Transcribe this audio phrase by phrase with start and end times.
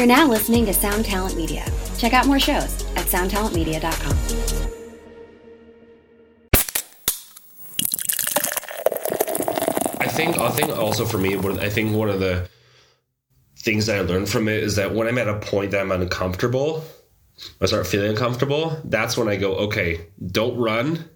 [0.00, 1.62] You're now listening to Sound Talent Media.
[1.98, 4.16] Check out more shows at soundtalentmedia.com.
[10.00, 12.48] I think I think also for me, I think one of the
[13.58, 15.92] things that I learned from it is that when I'm at a point that I'm
[15.92, 16.82] uncomfortable,
[17.60, 18.80] I start feeling uncomfortable.
[18.84, 21.10] That's when I go, okay, don't run,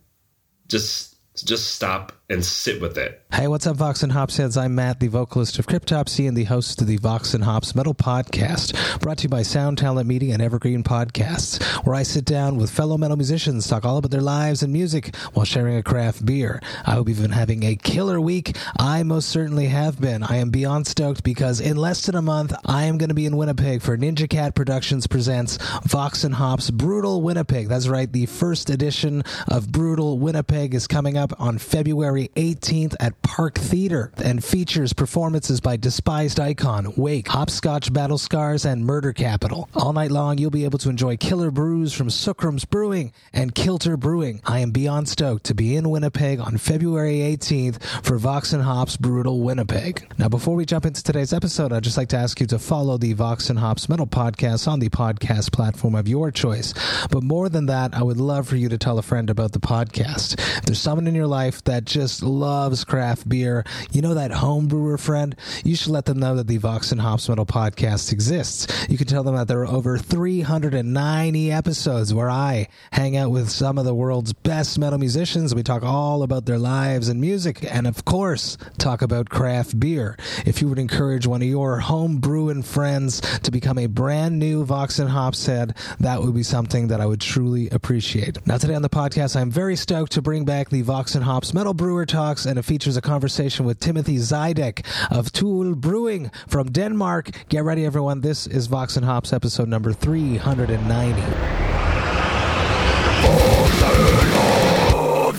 [0.69, 3.23] just just stop and sit with it.
[3.33, 4.57] Hey, what's up, Vox and Hops heads?
[4.57, 7.95] I'm Matt, the vocalist of Cryptopsy and the host of the Vox and Hops Metal
[7.95, 12.57] Podcast, brought to you by Sound Talent Media and Evergreen Podcasts, where I sit down
[12.57, 16.25] with fellow metal musicians, talk all about their lives and music while sharing a craft
[16.25, 16.63] beer.
[16.87, 18.57] I hope you've been having a killer week.
[18.79, 20.23] I most certainly have been.
[20.23, 23.27] I am beyond stoked because in less than a month, I am going to be
[23.27, 27.69] in Winnipeg for Ninja Cat Productions presents Vox and Hops Brutal Winnipeg.
[27.69, 33.21] That's right, the first edition of Brutal Winnipeg is coming up on February 18th at
[33.23, 39.69] Park Theater and features performances by Despised Icon, Wake, Hopscotch Battle Scars, and Murder Capital.
[39.75, 43.97] All night long, you'll be able to enjoy killer brews from Sookram's Brewing and Kilter
[43.97, 44.41] Brewing.
[44.45, 48.97] I am beyond stoked to be in Winnipeg on February 18th for Vox and Hops
[48.97, 50.07] Brutal Winnipeg.
[50.19, 52.97] Now, before we jump into today's episode, I'd just like to ask you to follow
[52.97, 56.75] the Vox and Hops Metal Podcast on the podcast platform of your choice.
[57.11, 59.61] But more than that, I would love for you to tell a friend about the
[59.61, 60.39] podcast.
[60.39, 64.69] If there's someone in your life that just loves craft beer, you know that home
[64.69, 68.67] brewer friend, you should let them know that the Vox and Hops Metal Podcast exists.
[68.89, 73.49] You can tell them that there are over 390 episodes where I hang out with
[73.49, 75.55] some of the world's best metal musicians.
[75.55, 80.17] We talk all about their lives and music, and of course, talk about craft beer.
[80.45, 84.65] If you would encourage one of your home brewing friends to become a brand new
[84.65, 88.45] Vox and Hops head, that would be something that I would truly appreciate.
[88.47, 91.55] Now, today on the podcast, I'm very stoked to bring back the Vox and Hops
[91.55, 96.33] Metal Brewer Talks, and it features a conversation with Timothy Zydek of To Øl Brewing
[96.49, 97.31] from Denmark.
[97.49, 98.21] Get ready, everyone.
[98.21, 101.23] This is Vox and Hops episode number 390.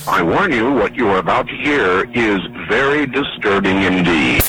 [0.08, 2.40] I warn you, what you are about to hear is
[2.70, 4.42] very disturbing indeed.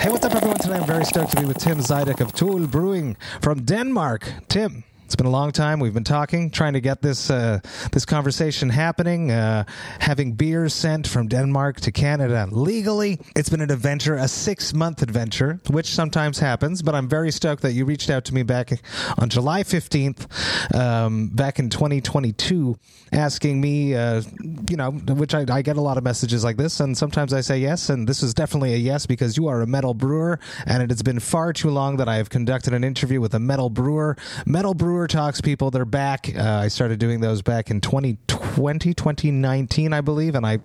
[0.00, 0.56] Hey, what's up, everyone?
[0.56, 4.26] Today I'm very stoked to be with Tim Zydek of To Øl Brewing from Denmark.
[4.48, 5.80] Tim, it's been a long time.
[5.80, 7.60] We've been talking, trying to get this uh,
[7.92, 9.30] this conversation happening.
[9.30, 9.64] Uh,
[10.00, 13.20] having beers sent from Denmark to Canada legally.
[13.36, 16.80] It's been an adventure, a six month adventure, which sometimes happens.
[16.80, 18.72] But I'm very stoked that you reached out to me back
[19.18, 22.76] on July 15th, um, back in 2022,
[23.12, 24.22] asking me, uh,
[24.70, 27.42] you know, which I, I get a lot of messages like this, and sometimes I
[27.42, 30.82] say yes, and this is definitely a yes because you are a metal brewer, and
[30.82, 33.68] it has been far too long that I have conducted an interview with a metal
[33.68, 34.16] brewer.
[34.46, 36.30] Metal brewer talks people, they're back.
[36.34, 40.60] Uh, I started doing those back in 2020, 2019, I believe, and I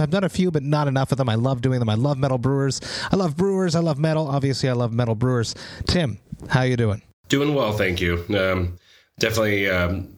[0.00, 1.28] I've done a few, but not enough of them.
[1.28, 1.88] I love doing them.
[1.88, 2.80] I love metal brewers.
[3.10, 3.74] I love brewers.
[3.74, 4.26] I love metal.
[4.26, 5.54] Obviously, I love metal brewers.
[5.86, 7.02] Tim, how you doing?
[7.28, 8.24] Doing well, thank you.
[8.30, 8.78] Um,
[9.18, 9.68] definitely.
[9.68, 10.11] Um,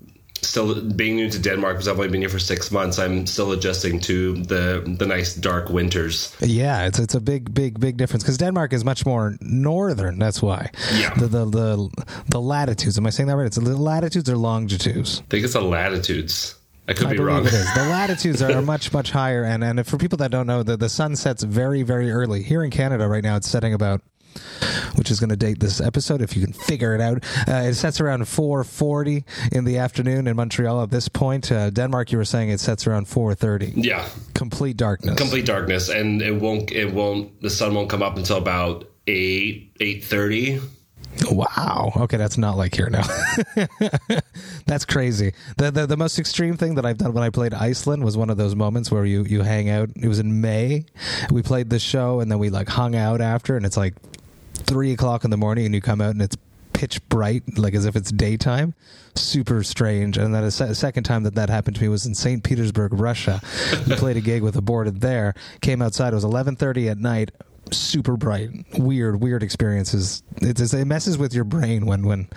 [0.46, 2.98] still being new to Denmark because I've only been here for six months.
[2.98, 6.34] I'm still adjusting to the the nice dark winters.
[6.40, 10.18] Yeah, it's it's a big big big difference because Denmark is much more northern.
[10.18, 10.70] That's why.
[10.94, 11.14] Yeah.
[11.14, 12.98] The the the, the latitudes.
[12.98, 13.46] Am I saying that right?
[13.46, 15.20] It's the latitudes or longitudes.
[15.20, 16.56] I think it's the latitudes.
[16.86, 17.46] I could I be wrong.
[17.46, 17.74] it is.
[17.74, 20.88] The latitudes are much much higher, and and for people that don't know, the the
[20.88, 23.36] sun sets very very early here in Canada right now.
[23.36, 24.02] It's setting about.
[24.96, 27.24] Which is going to date this episode if you can figure it out.
[27.48, 31.50] Uh, it sets around 4:40 in the afternoon in Montreal at this point.
[31.50, 33.72] Uh, Denmark, you were saying it sets around 4:30.
[33.76, 35.16] Yeah, Complete darkness.
[35.16, 36.70] complete darkness, and it won't.
[36.72, 37.40] It won't.
[37.42, 40.60] The sun won't come up until about eight eight thirty.
[41.30, 41.92] Wow.
[41.96, 43.04] Okay, that's not like here now.
[44.66, 45.32] that's crazy.
[45.56, 48.30] The, the the most extreme thing that I've done when I played Iceland was one
[48.30, 49.90] of those moments where you you hang out.
[49.96, 50.86] It was in May.
[51.30, 53.94] We played the show and then we like hung out after, and it's like
[54.54, 56.36] three o'clock in the morning, and you come out and it's
[56.72, 58.74] pitch bright, like as if it's daytime.
[59.14, 60.18] Super strange.
[60.18, 62.42] And then a se- second time that that happened to me was in St.
[62.42, 63.40] Petersburg, Russia.
[63.86, 65.34] we played a gig with Aborted there.
[65.60, 66.12] Came outside.
[66.12, 67.30] It was eleven thirty at night.
[67.70, 70.22] Super bright, weird, weird experiences.
[70.42, 72.28] It's, it's, it messes with your brain when when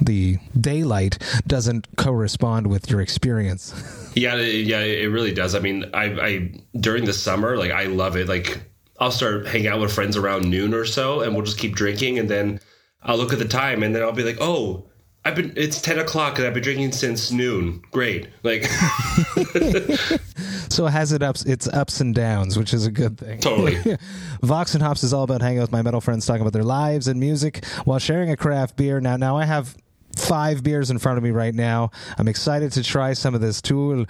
[0.00, 3.74] the daylight doesn't correspond with your experience.
[4.14, 5.54] Yeah, it- yeah, it really does.
[5.54, 8.28] I mean, I, I during the summer, like I love it.
[8.28, 8.62] Like
[8.98, 12.18] I'll start hanging out with friends around noon or so, and we'll just keep drinking,
[12.18, 12.60] and then
[13.02, 14.84] I'll look at the time, and then I'll be like, oh.
[15.24, 15.52] I've been.
[15.56, 17.82] It's ten o'clock, and I've been drinking since noon.
[17.90, 18.62] Great, like
[20.70, 23.40] So it has it ups its ups and downs, which is a good thing.
[23.40, 23.76] totally.
[24.42, 26.62] Vox and Hops is all about hanging out with my metal friends, talking about their
[26.62, 29.00] lives and music while sharing a craft beer.
[29.00, 29.76] Now, now I have
[30.16, 31.90] five beers in front of me right now.
[32.18, 34.06] I'm excited to try some of this To Øl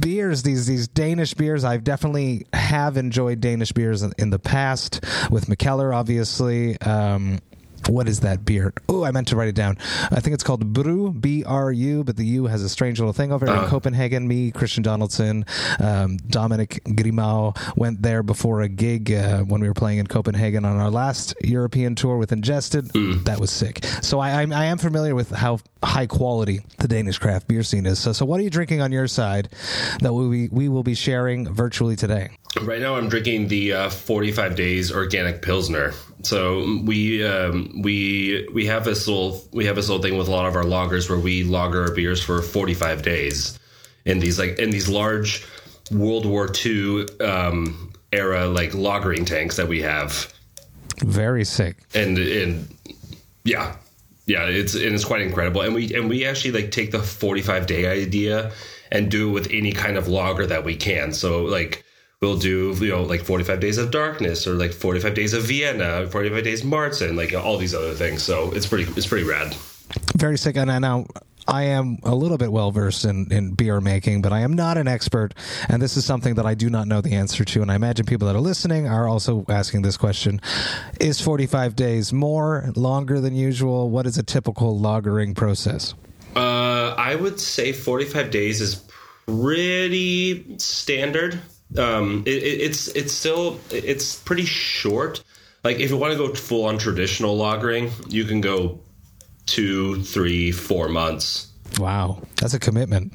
[0.00, 0.42] beers.
[0.42, 1.64] These these Danish beers.
[1.64, 6.80] I've definitely have enjoyed Danish beers in, in the past with Mikkeller, obviously.
[6.80, 7.40] Um,
[7.90, 8.72] what is that beer?
[8.88, 9.76] Oh, I meant to write it down.
[10.10, 13.12] I think it's called Bru, B R U, but the U has a strange little
[13.12, 13.64] thing over uh.
[13.64, 14.26] in Copenhagen.
[14.28, 15.44] Me, Christian Donaldson,
[15.80, 20.64] um, Dominic Grimau went there before a gig uh, when we were playing in Copenhagen
[20.64, 22.86] on our last European tour with Ingested.
[22.88, 23.24] Mm.
[23.24, 23.84] That was sick.
[24.02, 27.86] So I, I, I, am familiar with how high quality the Danish craft beer scene
[27.86, 27.98] is.
[27.98, 29.48] So, so what are you drinking on your side
[30.00, 32.30] that we, we will be sharing virtually today?
[32.60, 35.92] Right now, I'm drinking the uh, 45 days organic pilsner.
[36.22, 40.30] So we um, we we have this little we have this little thing with a
[40.30, 43.58] lot of our lagers where we lager our beers for 45 days
[44.04, 45.46] in these like in these large
[45.90, 50.32] World War II um, era like lagering tanks that we have.
[50.98, 51.76] Very sick.
[51.94, 52.76] And and
[53.44, 53.76] yeah,
[54.26, 55.62] yeah, it's and it's quite incredible.
[55.62, 58.52] And we and we actually like take the 45 day idea
[58.90, 61.12] and do it with any kind of lager that we can.
[61.12, 61.84] So like
[62.20, 66.06] we'll do you know like 45 days of darkness or like 45 days of vienna
[66.06, 69.56] 45 days marzen like all these other things so it's pretty it's pretty rad
[70.16, 71.06] very sick and I now
[71.48, 74.76] I am a little bit well versed in, in beer making, but I am not
[74.76, 75.34] an expert.
[75.68, 77.62] And this is something that I do not know the answer to.
[77.62, 80.40] And I imagine people that are listening are also asking this question
[81.00, 83.90] Is 45 days more, longer than usual?
[83.90, 85.94] What is a typical lagering process?
[86.36, 88.86] Uh, I would say 45 days is
[89.26, 91.40] pretty standard
[91.78, 95.22] um, it, it's it's still it's pretty short.
[95.62, 98.80] Like if you want to go full on traditional lagering, you can go
[99.46, 101.48] two, three, four months.
[101.78, 103.14] Wow, that's a commitment.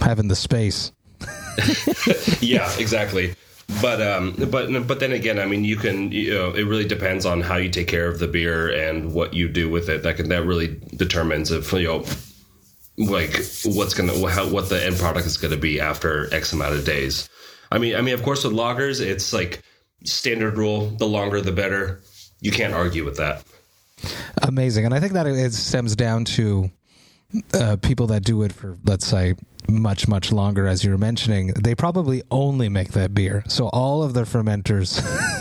[0.00, 0.92] Having the space.
[2.40, 3.34] yeah, exactly.
[3.80, 7.24] But um, but but then again, I mean, you can you know, it really depends
[7.24, 10.02] on how you take care of the beer and what you do with it.
[10.02, 12.04] That can that really determines if you know
[12.98, 13.34] like
[13.64, 16.84] what's gonna how, what the end product is going to be after X amount of
[16.84, 17.28] days.
[17.74, 19.60] I mean, I mean, of course, with lagers, it's like
[20.04, 22.02] standard rule: the longer, the better.
[22.40, 23.42] You can't argue with that.
[24.42, 26.70] Amazing, and I think that it stems down to
[27.52, 29.34] uh, people that do it for, let's say,
[29.68, 30.68] much much longer.
[30.68, 35.02] As you were mentioning, they probably only make that beer, so all of their fermenters.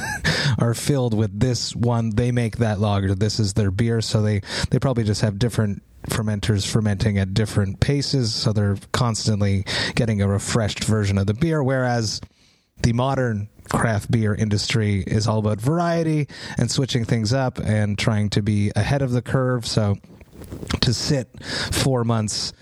[0.60, 4.40] are filled with this one they make that lager this is their beer so they
[4.70, 9.66] they probably just have different fermenters fermenting at different paces, so they're constantly
[9.96, 11.64] getting a refreshed version of the beer.
[11.64, 12.22] Whereas
[12.82, 16.28] the modern craft beer industry is all about variety
[16.58, 19.66] and switching things up and trying to be ahead of the curve.
[19.66, 19.96] So
[20.82, 21.30] to sit
[21.72, 22.54] four months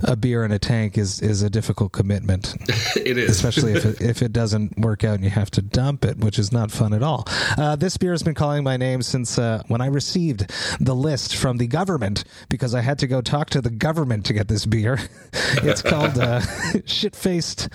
[0.00, 2.54] a beer in a tank is is a difficult commitment.
[2.96, 6.04] it is, especially if it, if it doesn't work out and you have to dump
[6.04, 7.26] it, which is not fun at all.
[7.56, 10.50] Uh, this beer has been calling my name since uh, when I received
[10.80, 14.32] the list from the government because I had to go talk to the government to
[14.32, 14.98] get this beer.
[15.62, 16.40] it's called uh,
[16.84, 17.68] Shit Faced,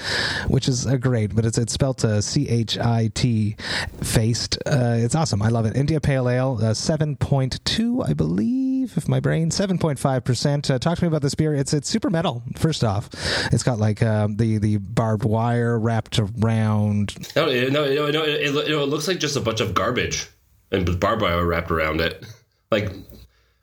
[0.47, 3.56] which is a great, but it's it's spelled uh, C H I T
[4.01, 4.57] faced.
[4.65, 5.41] Uh, it's awesome.
[5.41, 5.75] I love it.
[5.75, 10.23] India Pale Ale, uh, seven point two, I believe, if my brain seven point five
[10.23, 10.65] percent.
[10.65, 11.53] Talk to me about this beer.
[11.53, 12.43] It's it's super metal.
[12.57, 13.09] First off,
[13.51, 17.15] it's got like uh, the the barbed wire wrapped around.
[17.35, 20.27] No, no, no, no it, it, it, looks like just a bunch of garbage
[20.71, 22.25] and barbed wire wrapped around it,
[22.71, 22.91] like,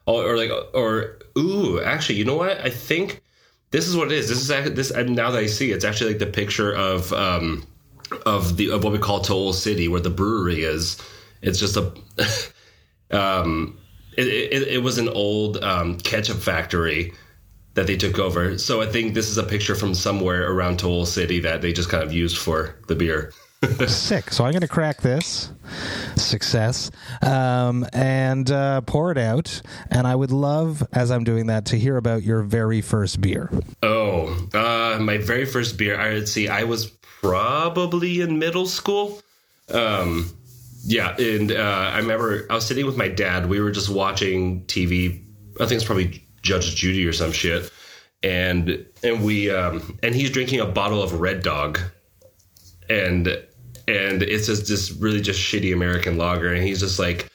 [0.06, 2.60] or, or like, or ooh, actually, you know what?
[2.60, 3.22] I think
[3.70, 4.28] this is what it is.
[4.28, 4.90] This is actually, this.
[4.90, 7.66] And now that I see, it, it's actually like the picture of um
[8.26, 11.00] of the of what we call To Øl City, where the brewery is.
[11.42, 11.92] It's just a
[13.10, 13.78] um.
[14.18, 17.12] It, it, it was an old um, ketchup factory
[17.74, 18.58] that they took over.
[18.58, 21.72] So I think this is a picture from somewhere around To Øl City that they
[21.72, 23.32] just kind of used for the beer.
[23.86, 24.32] Sick.
[24.32, 25.52] So I'm going to crack this.
[26.16, 26.90] Success.
[27.22, 29.62] Um, and uh, pour it out.
[29.92, 33.50] And I would love, as I'm doing that, to hear about your very first beer.
[33.84, 35.96] Oh, uh, my very first beer.
[35.96, 36.48] I would see.
[36.48, 39.20] I was probably in middle school.
[39.72, 40.32] Um,
[40.84, 43.48] yeah, and uh, I remember I was sitting with my dad.
[43.48, 45.24] We were just watching TV.
[45.60, 47.70] I think it's probably Judge Judy or some shit,
[48.22, 51.80] and and we um, and he's drinking a bottle of Red Dog,
[52.88, 53.26] and
[53.88, 57.28] and it's just this really just shitty American lager, and he's just like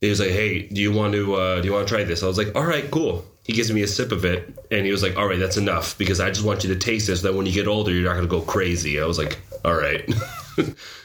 [0.00, 2.22] he was like, hey, do you want to uh, do you want to try this?
[2.22, 3.24] I was like, all right, cool.
[3.42, 5.98] He gives me a sip of it, and he was like, all right, that's enough
[5.98, 7.20] because I just want you to taste this.
[7.20, 9.00] So that when you get older, you're not to go crazy.
[9.00, 10.08] I was like, all right.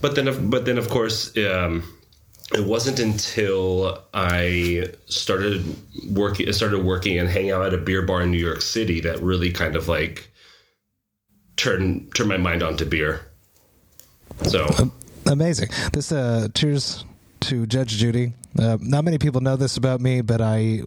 [0.00, 1.36] but then, but then, of course.
[1.36, 1.84] Um,
[2.52, 5.64] it wasn't until I started
[6.10, 9.20] working started working and hanging out at a beer bar in New York City that
[9.20, 10.30] really kind of like
[11.56, 13.20] turned turned my mind onto beer.
[14.48, 14.66] So
[15.26, 15.68] amazing.
[15.92, 17.04] This uh cheers
[17.40, 18.34] to Judge Judy.
[18.58, 20.82] Uh, not many people know this about me, but I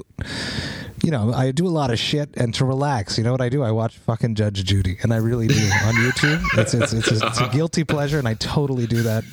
[1.04, 3.50] you know, I do a lot of shit, and to relax, you know what I
[3.50, 3.62] do?
[3.62, 6.42] I watch fucking Judge Judy, and I really do on YouTube.
[6.58, 9.26] It's it's it's a, it's a guilty pleasure, and I totally do that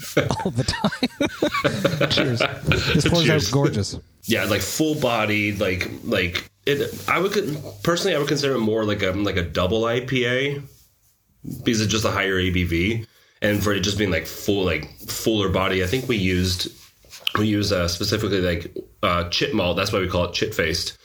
[0.45, 2.09] all the time.
[2.11, 2.41] Cheers.
[2.93, 3.49] This pours Cheers.
[3.49, 3.97] out gorgeous.
[4.25, 6.93] Yeah, like full body, like like it.
[7.09, 7.33] I would
[7.85, 10.65] personally, I would consider it more like a like a double IPA
[11.65, 13.07] because it's just a higher ABV,
[13.43, 15.85] and for it just being like full, like fuller body.
[15.85, 16.73] I think we used
[17.39, 19.77] we use uh, specifically like uh, chit malt.
[19.77, 20.97] That's why we call it chit faced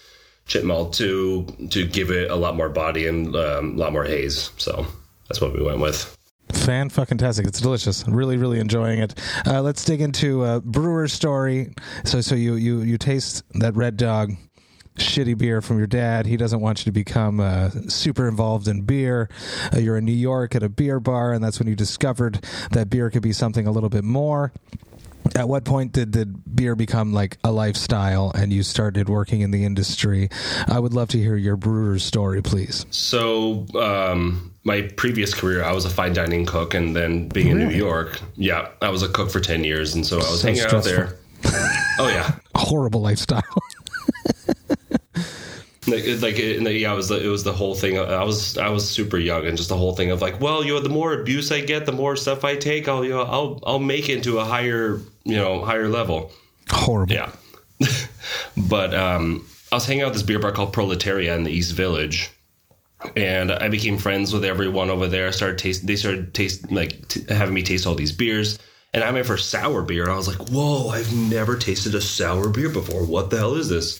[0.45, 4.05] chit malt to to give it a lot more body and um, a lot more
[4.05, 4.51] haze.
[4.57, 4.85] So
[5.27, 6.15] that's what we went with.
[6.53, 7.47] Fan fucking tastic.
[7.47, 8.07] It's delicious.
[8.07, 9.19] Really, really enjoying it.
[9.45, 11.73] Uh, let's dig into uh, brewer's story.
[12.03, 14.33] So, so you you you taste that Red Dog
[14.97, 16.25] shitty beer from your dad.
[16.25, 19.29] He doesn't want you to become uh, super involved in beer.
[19.73, 22.89] Uh, you're in New York at a beer bar, and that's when you discovered that
[22.89, 24.53] beer could be something a little bit more.
[25.33, 29.51] At what point did, did beer become like a lifestyle and you started working in
[29.51, 30.29] the industry?
[30.67, 32.85] I would love to hear your brewer's story, please.
[32.91, 37.57] So, um, my previous career, I was a fine dining cook, and then being in
[37.59, 40.47] New York, yeah, I was a cook for ten years, and so I was So
[40.47, 41.15] hanging out there.
[41.99, 43.43] oh yeah, Horrible lifestyle.
[45.87, 47.97] like it- like and, yeah, it was the, it was the whole thing.
[47.99, 50.73] I was I was super young, and just the whole thing of like, well, you
[50.73, 53.59] know, the more abuse I get, the more stuff I take, I'll you know, I'll
[53.65, 56.31] I'll make it to a higher you know higher level.
[56.69, 57.13] Horrible.
[57.13, 57.31] Yeah.
[58.57, 61.73] but um, I was hanging out at this beer bar called Proletariat in the East
[61.73, 62.31] Village.
[63.15, 65.27] And I became friends with everyone over there.
[65.27, 65.85] I started taste.
[65.85, 68.57] They started taste like t- having me taste all these beers.
[68.93, 70.87] And I had my first sour beer, and I was like, "Whoa!
[70.87, 73.05] I've never tasted a sour beer before.
[73.05, 73.99] What the hell is this?"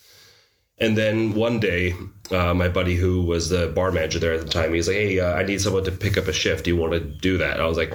[0.77, 1.93] And then one day,
[2.31, 5.19] uh, my buddy who was the bar manager there at the time, he's like, "Hey,
[5.19, 6.65] uh, I need someone to pick up a shift.
[6.65, 7.93] Do you want to do that?" I was like,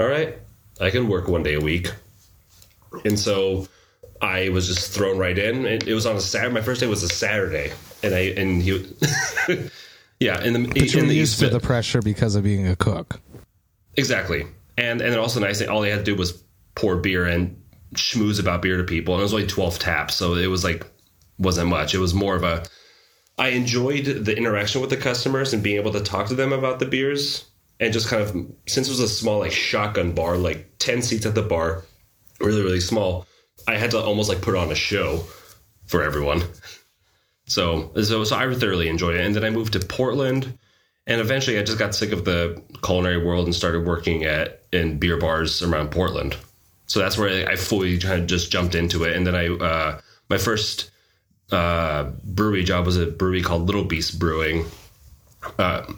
[0.00, 0.38] "All right,
[0.80, 1.92] I can work one day a week."
[3.04, 3.66] And so
[4.22, 5.66] I was just thrown right in.
[5.66, 6.54] It, it was on a Saturday.
[6.54, 7.72] My first day was a Saturday,
[8.02, 8.70] and I and he,
[10.20, 12.76] yeah, in the But you in the used to the pressure because of being a
[12.76, 13.20] cook.
[13.96, 14.46] exactly,
[14.78, 16.42] and and then also nice thing, all they had to do was
[16.76, 17.60] pour beer and
[17.94, 20.86] schmooze about beer to people, and it was only twelve taps, so it was like
[21.42, 21.94] wasn't much.
[21.94, 22.64] It was more of a.
[23.38, 26.78] I enjoyed the interaction with the customers and being able to talk to them about
[26.78, 27.46] the beers,
[27.80, 28.34] and just kind of
[28.66, 31.84] since it was a small like shotgun bar, like ten seats at the bar,
[32.40, 33.26] really really small.
[33.66, 35.24] I had to almost like put on a show
[35.86, 36.42] for everyone.
[37.46, 39.26] So, so, so I thoroughly enjoyed it.
[39.26, 40.58] And then I moved to Portland,
[41.06, 44.98] and eventually I just got sick of the culinary world and started working at in
[44.98, 46.36] beer bars around Portland.
[46.86, 49.16] So that's where I fully kind of just jumped into it.
[49.16, 50.90] And then I, uh, my first
[51.52, 54.64] uh, brewery job was a brewery called Little Beast Brewing.
[55.58, 55.92] Uh,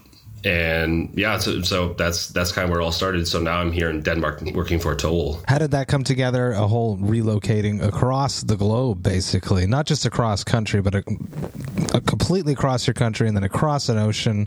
[0.44, 3.26] and yeah, so, so that's that's kind of where it all started.
[3.26, 5.42] So now I'm here in Denmark working for To Øl.
[5.48, 6.52] How did that come together?
[6.52, 11.02] A whole relocating across the globe, basically, not just across country, but a,
[11.94, 14.46] a completely across your country, and then across an ocean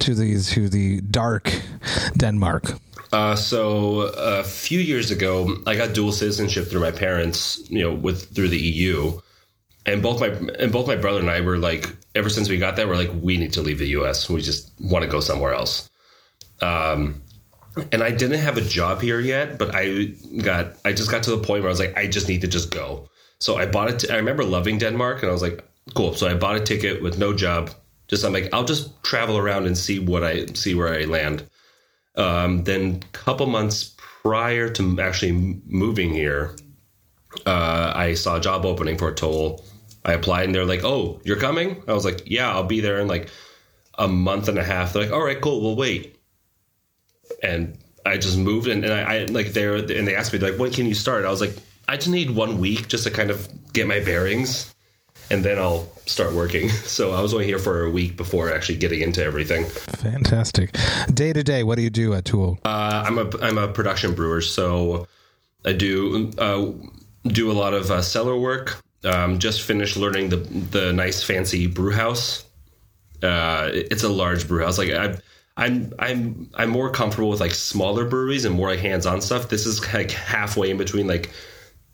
[0.00, 1.52] to these to the dark
[2.16, 2.72] Denmark.
[3.12, 7.94] Uh, so a few years ago, I got dual citizenship through my parents, you know,
[7.94, 9.20] with through the EU,
[9.88, 12.76] and both my and both my brother and I were like, ever since we got
[12.76, 14.28] that, we're like, we need to leave the U.S.
[14.28, 15.88] We just want to go somewhere else.
[16.60, 17.22] Um,
[17.92, 21.30] and I didn't have a job here yet, but I got I just got to
[21.30, 23.08] the point where I was like, I just need to just go.
[23.40, 24.10] So I bought it.
[24.10, 25.64] I remember loving Denmark, and I was like,
[25.94, 26.14] cool.
[26.14, 27.70] So I bought a ticket with no job.
[28.08, 31.48] Just I'm like, I'll just travel around and see what I see where I land.
[32.16, 36.56] Um, then a couple months prior to actually moving here,
[37.46, 39.67] uh, I saw a job opening for a To Øl.
[40.08, 42.98] I applied and they're like, "Oh, you're coming?" I was like, "Yeah, I'll be there
[42.98, 43.28] in like
[43.98, 45.60] a month and a half." They're like, "All right, cool.
[45.60, 46.16] We'll wait."
[47.42, 50.58] And I just moved and, and I, I like there and they asked me like,
[50.58, 51.54] "When can you start?" I was like,
[51.86, 54.74] "I just need one week just to kind of get my bearings."
[55.30, 56.70] And then I'll start working.
[56.98, 59.66] So I was only here for a week before actually getting into everything.
[59.66, 60.74] Fantastic.
[61.12, 62.58] Day to day, what do you do at To Øl?
[62.64, 65.06] Uh, I'm a I'm a production brewer, so
[65.66, 66.72] I do uh,
[67.28, 68.80] do a lot of uh, cellar work.
[69.04, 72.44] Um, just finished learning the the nice fancy brew house.
[73.22, 74.78] Uh, it's a large brew house.
[74.78, 75.18] Like I,
[75.56, 79.48] I'm I'm I'm more comfortable with like smaller breweries and more like hands on stuff.
[79.48, 81.30] This is like halfway in between like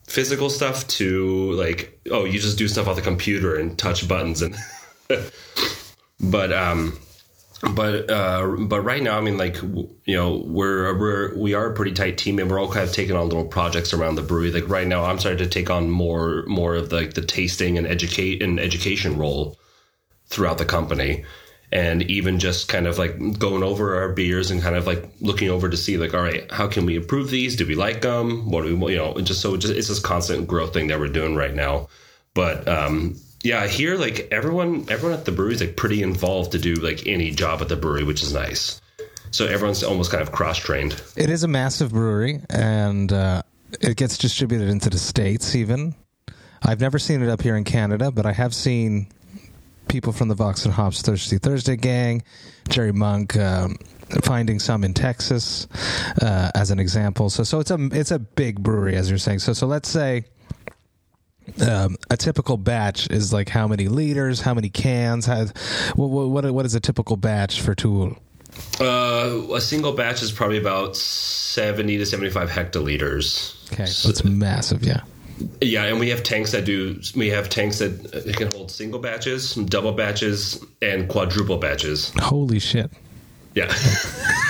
[0.06, 4.42] physical stuff to like oh you just do stuff on the computer and touch buttons
[4.42, 4.54] and
[6.20, 6.99] but um
[7.73, 11.75] but uh, but right now, I mean, like you know, we're we're we are a
[11.75, 14.52] pretty tight team, and we're all kind of taking on little projects around the brewery.
[14.52, 17.78] Like right now, I'm starting to take on more more of the, like the tasting
[17.78, 19.59] and educate and education role
[20.26, 21.25] throughout the company,
[21.73, 25.49] and even just kind of like going over our beers and kind of like looking
[25.49, 27.56] over to see like, all right, how can we improve these?
[27.56, 28.50] Do we like them?
[28.50, 29.14] What do we you know?
[29.21, 31.88] Just so just it's this constant growth thing that we're doing right now.
[32.35, 36.59] But um, yeah, here like everyone everyone at the brewery is like pretty involved to
[36.59, 38.81] do like any job at the brewery, which is nice.
[39.31, 41.01] So everyone's almost kind of cross trained.
[41.15, 43.43] It is a massive brewery, and uh,
[43.83, 45.55] it gets distributed into the states.
[45.55, 45.95] Even
[46.63, 49.09] I've never seen it up here in Canada, but I have seen
[49.89, 52.23] people from the Vox and Hops Thirsty Thursday gang,
[52.71, 53.37] Jerry Monk.
[53.37, 53.77] Um,
[54.23, 55.67] finding some in Texas
[56.23, 57.31] uh, as an example.
[57.31, 59.41] So, so it's a it's a big brewery, as you're saying.
[59.41, 60.25] So, so let's say
[61.61, 65.46] um, a typical batch is like how many liters, how many cans, how,
[65.94, 68.18] what, what, what is a typical batch for To Øl?
[68.80, 73.73] Uh, a single batch is probably about 70 to 75 hectoliters.
[73.73, 75.02] Okay, so it's massive, yeah.
[75.61, 77.00] Yeah, and we have tanks that do.
[77.16, 82.12] We have tanks that can hold single batches, double batches, and quadruple batches.
[82.20, 82.92] Holy shit!
[83.54, 83.75] Yeah.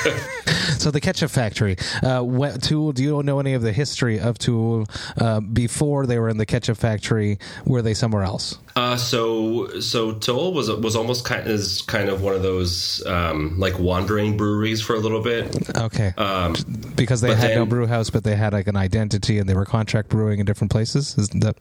[0.84, 2.94] so the ketchup factory, uh, what, To Øl.
[2.94, 6.36] Do you know any of the history of To Øl uh, before they were in
[6.36, 7.38] the ketchup factory?
[7.64, 8.58] Were they somewhere else?
[8.76, 12.42] Uh, so so To Øl was was almost kind of, is kind of one of
[12.42, 15.74] those um, like wandering breweries for a little bit.
[15.74, 16.12] Okay.
[16.18, 16.54] Um,
[16.94, 19.54] because they had then, no brew house, but they had like an identity, and they
[19.54, 21.16] were contract brewing in different places.
[21.16, 21.56] Isn't that?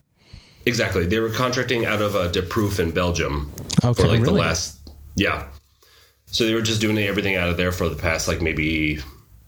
[0.66, 1.06] Exactly.
[1.06, 3.50] They were contracting out of uh, De Proef in Belgium
[3.82, 4.24] okay, for like really?
[4.24, 5.46] the last yeah.
[6.26, 9.00] So they were just doing everything out of there for the past like maybe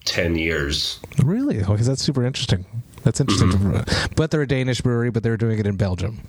[0.06, 0.98] ten years.
[1.22, 1.62] Really?
[1.62, 2.64] Okay, that's super interesting.
[3.02, 3.50] That's interesting.
[3.50, 4.14] Mm-hmm.
[4.16, 6.20] But they're a Danish brewery, but they're doing it in Belgium.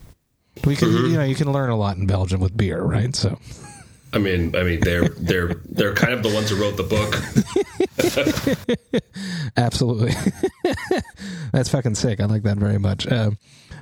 [0.66, 1.06] We can, mm-hmm.
[1.12, 3.16] you know, you can learn a lot in Belgium with beer, right?
[3.16, 3.40] So.
[4.14, 7.16] I mean, I mean, they're they're they're kind of the ones who wrote the book.
[9.58, 10.14] Absolutely,
[11.52, 12.22] that's fucking sick.
[12.22, 13.12] I like that very much.
[13.12, 13.38] Um,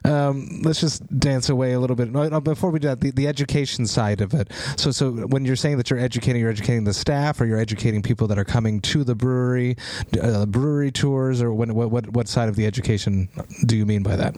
[0.05, 2.11] um, let's just dance away a little bit.
[2.11, 4.51] No, before we do that, the, the education side of it.
[4.77, 8.01] So, so when you're saying that you're educating, you're educating the staff, or you're educating
[8.01, 9.77] people that are coming to the brewery,
[10.21, 13.29] uh, brewery tours, or when, what, what what side of the education
[13.65, 14.35] do you mean by that?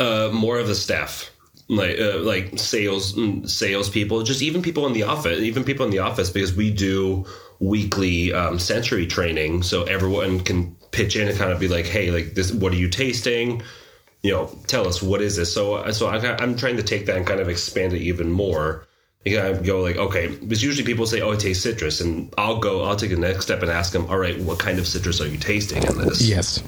[0.00, 1.30] Uh, more of the staff
[1.68, 5.84] like uh, like sales mm, sales people, just even people in the office, even people
[5.84, 7.24] in the office, because we do
[7.60, 12.10] weekly um, sensory training, so everyone can pitch in and kind of be like, hey,
[12.10, 13.62] like this, what are you tasting?
[14.22, 15.52] You know, tell us what is this.
[15.52, 18.86] So, so I, am trying to take that and kind of expand it even more.
[19.24, 22.32] You kind of go like, okay, because usually people say, oh, it tastes citrus, and
[22.36, 24.86] I'll go, I'll take the next step and ask them, all right, what kind of
[24.86, 26.28] citrus are you tasting in this?
[26.28, 26.62] Yes,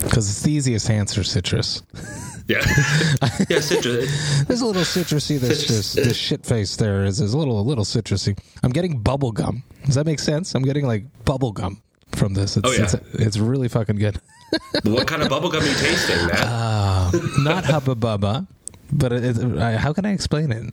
[0.00, 1.82] because it's the easiest answer, citrus.
[2.46, 2.58] Yeah,
[3.48, 4.44] yeah, citrus.
[4.44, 5.40] There's a little citrusy.
[5.40, 5.66] Citrus.
[5.66, 8.38] this, this shit face there is, is a little a little citrusy.
[8.62, 9.62] I'm getting bubble gum.
[9.86, 10.54] Does that make sense?
[10.54, 11.82] I'm getting like bubble gum
[12.14, 12.56] from this.
[12.56, 14.20] It's, oh yeah, it's, it's really fucking good
[14.84, 16.40] what kind of bubblegum are you tasting, Matt?
[16.42, 18.46] Uh, not Hubba Bubba.
[18.92, 20.72] But it, it, uh, how can I explain it?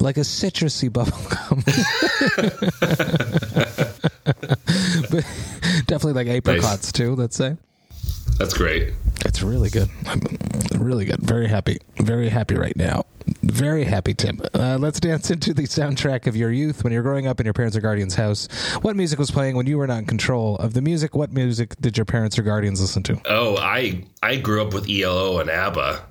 [0.00, 1.64] Like a citrusy bubblegum.
[5.10, 5.24] but
[5.86, 6.92] definitely like apricots nice.
[6.92, 7.56] too, let's say.
[8.40, 8.94] That's great.
[9.26, 9.90] It's really good.
[10.06, 10.22] I'm
[10.78, 11.20] really good.
[11.20, 11.76] Very happy.
[11.98, 13.04] Very happy right now.
[13.42, 14.40] Very happy, Tim.
[14.54, 17.52] Uh, let's dance into the soundtrack of your youth when you're growing up in your
[17.52, 18.48] parents or guardians' house.
[18.80, 21.14] What music was playing when you were not in control of the music?
[21.14, 23.20] What music did your parents or guardians listen to?
[23.26, 26.02] Oh, I I grew up with ELO and ABBA.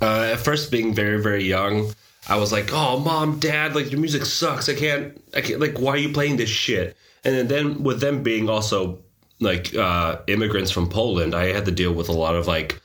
[0.00, 1.92] Uh, at first, being very very young,
[2.28, 4.68] I was like, "Oh, mom, dad, like your music sucks.
[4.68, 5.20] I can't.
[5.34, 5.58] I can't.
[5.58, 9.00] Like, why are you playing this shit?" And then with them being also
[9.42, 12.80] like uh, immigrants from Poland, I had to deal with a lot of like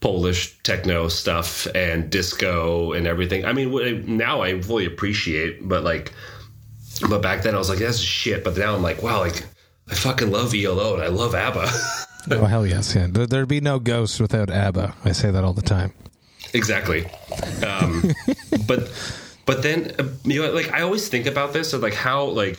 [0.00, 3.44] Polish techno stuff and disco and everything.
[3.44, 6.12] I mean, now I fully appreciate, but like,
[7.08, 8.44] but back then I was like, that's shit.
[8.44, 9.44] But now I'm like, wow, like
[9.88, 11.68] I fucking love ELO and I love ABBA.
[12.30, 13.08] oh hell yes, yeah.
[13.10, 14.94] There'd be no Ghost without ABBA.
[15.04, 15.92] I say that all the time.
[16.54, 17.06] Exactly.
[17.66, 18.12] Um,
[18.66, 18.90] but
[19.46, 19.92] but then
[20.24, 22.58] you know, like I always think about this, of like how like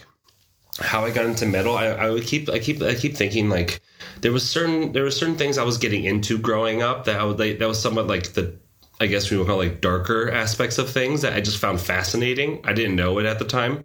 [0.80, 3.82] how I got into metal, I, I would keep I keep I keep thinking like
[4.22, 7.24] there was certain there were certain things I was getting into growing up that I
[7.24, 8.58] would like that was somewhat like the
[9.00, 12.62] I guess we would call like darker aspects of things that I just found fascinating.
[12.66, 13.84] I didn't know it at the time,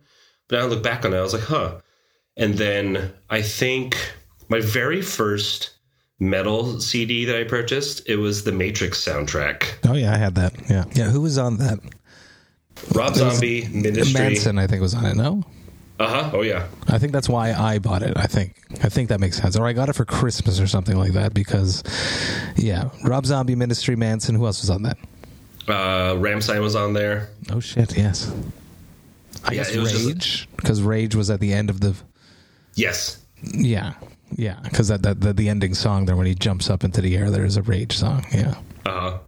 [0.48, 1.80] but I look back on it, I was like, huh.
[2.36, 3.96] And then I think
[4.48, 5.70] my very first
[6.18, 9.78] metal CD that I purchased, it was the Matrix soundtrack.
[9.88, 10.52] Oh yeah, I had that.
[10.68, 11.10] Yeah, yeah.
[11.10, 11.78] Who was on that?
[12.94, 14.20] Rob Zombie, Ministry.
[14.20, 15.16] Manson, I think, was on it.
[15.16, 15.42] No.
[15.98, 16.30] Uh huh.
[16.34, 16.66] Oh yeah.
[16.88, 18.16] I think that's why I bought it.
[18.16, 18.54] I think.
[18.82, 19.56] I think that makes sense.
[19.56, 21.82] Or I got it for Christmas or something like that because,
[22.56, 24.34] yeah, Rob Zombie, Ministry, Manson.
[24.34, 24.98] Who else was on that?
[25.66, 27.30] Uh, Rammstein was on there.
[27.50, 27.96] Oh shit!
[27.96, 28.32] Yes.
[29.44, 31.96] I yeah, guess Rage because Rage was at the end of the.
[32.74, 33.22] Yes.
[33.42, 33.94] Yeah,
[34.34, 37.16] yeah, because that, that the, the ending song there when he jumps up into the
[37.16, 38.24] air, there is a Rage song.
[38.32, 38.54] Yeah.
[38.86, 39.18] Uh huh.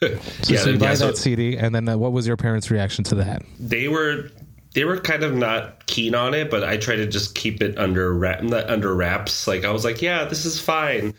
[0.00, 2.36] so, yeah, so you buy yeah, that so CD, and then uh, what was your
[2.36, 3.42] parents' reaction to that?
[3.58, 4.30] They were
[4.74, 7.78] they were kind of not keen on it, but I tried to just keep it
[7.78, 9.46] under wrap, under wraps.
[9.46, 11.14] Like I was like, yeah, this is fine.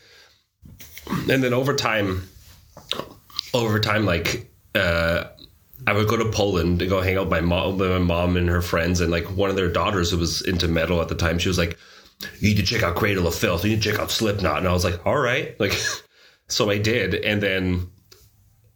[1.30, 2.28] And then over time,
[3.54, 5.26] over time, like uh,
[5.88, 8.50] I would go to Poland to go hang out with my mom, my mom and
[8.50, 11.40] her friends, and like one of their daughters who was into metal at the time,
[11.40, 11.78] she was like,
[12.40, 13.64] "You need to check out Cradle of Filth.
[13.64, 15.74] You need to check out Slipknot." And I was like, "All right," like,
[16.48, 17.90] so I did, and then,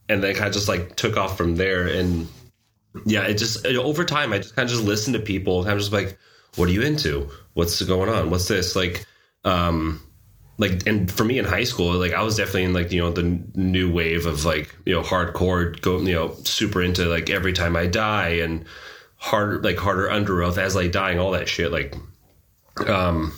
[0.09, 2.27] and then kind of just like took off from there, and
[3.05, 5.91] yeah, it just over time, I just kind of just listen to people, of just
[5.91, 6.17] like,
[6.55, 7.29] "What are you into?
[7.53, 8.29] What's going on?
[8.29, 9.05] What's this?" Like,
[9.43, 10.01] um,
[10.57, 13.11] like and for me in high school like i was definitely in like you know
[13.11, 13.23] the
[13.55, 17.75] new wave of like you know hardcore go you know super into like every time
[17.75, 18.65] i die and
[19.17, 21.95] harder like harder under oath as die and all that shit like
[22.87, 23.33] um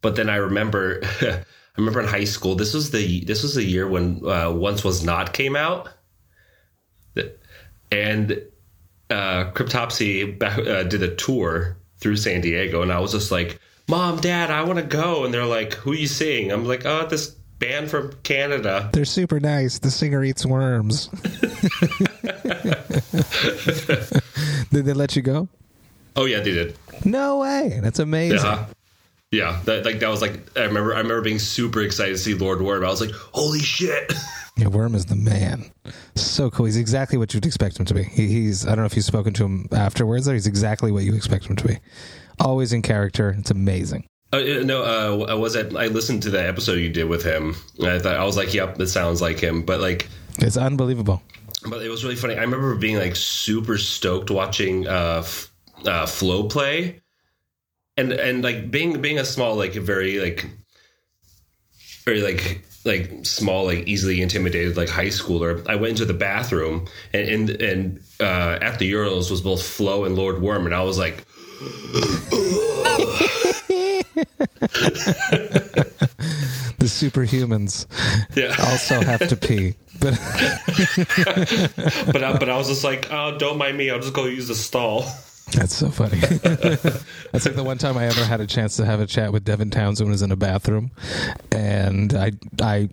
[0.00, 1.44] but then i remember i
[1.76, 5.04] remember in high school this was the this was the year when uh, once was
[5.04, 5.90] not came out
[7.90, 8.42] and
[9.10, 14.20] uh cryptopsy uh, did a tour through san diego and i was just like mom,
[14.20, 15.24] dad, I want to go.
[15.24, 16.50] And they're like, who are you seeing?
[16.50, 18.90] I'm like, oh, this band from Canada.
[18.92, 19.78] They're super nice.
[19.78, 21.08] The singer eats worms.
[24.70, 25.48] did they let you go?
[26.16, 26.76] Oh yeah, they did.
[27.04, 27.80] No way.
[27.82, 28.38] That's amazing.
[28.38, 28.66] Yeah.
[29.30, 32.34] Yeah, that like that was like I remember I remember being super excited to see
[32.34, 32.84] Lord Worm.
[32.84, 34.12] I was like, "Holy shit!"
[34.56, 35.72] Yeah, Worm is the man.
[36.14, 36.66] So cool.
[36.66, 38.04] He's exactly what you'd expect him to be.
[38.04, 40.28] He, he's I don't know if you've spoken to him afterwards.
[40.28, 41.78] Or he's exactly what you expect him to be
[42.40, 43.34] always in character.
[43.38, 44.06] It's amazing.
[44.32, 45.76] Uh, no, uh, I was at.
[45.76, 47.54] I listened to the episode you did with him.
[47.82, 51.22] I thought I was like, "Yep, this sounds like him." But like, it's unbelievable.
[51.68, 52.34] But it was really funny.
[52.36, 55.52] I remember being like super stoked watching uh, f-
[55.86, 57.00] uh, Flo play,
[57.96, 60.48] and and like being being a small like very like
[62.04, 65.66] very like like small like easily intimidated like high schooler.
[65.68, 70.04] I went into the bathroom and and, and uh, at the urinals was both Flo
[70.04, 71.24] and Lord Worm, and I was like
[76.78, 77.86] the superhumans
[78.36, 78.54] yeah.
[78.70, 79.74] also have to pee.
[80.00, 80.14] But
[82.12, 83.90] but I, but I was just like, oh, don't mind me.
[83.90, 85.06] I'll just go use the stall.
[85.52, 86.18] That's so funny.
[86.18, 89.44] That's like the one time I ever had a chance to have a chat with
[89.44, 90.90] Devin Townsend was in a bathroom,
[91.52, 92.88] and I I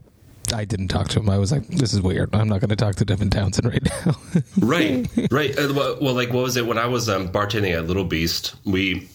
[0.54, 1.30] I didn't talk to him.
[1.30, 2.36] I was like, this is weird.
[2.36, 4.16] I'm not going to talk to Devin Townsend right now.
[4.60, 5.58] right, right.
[5.58, 8.56] Uh, well, like, what was it when I was um, bartending at Little Beast?
[8.66, 9.10] We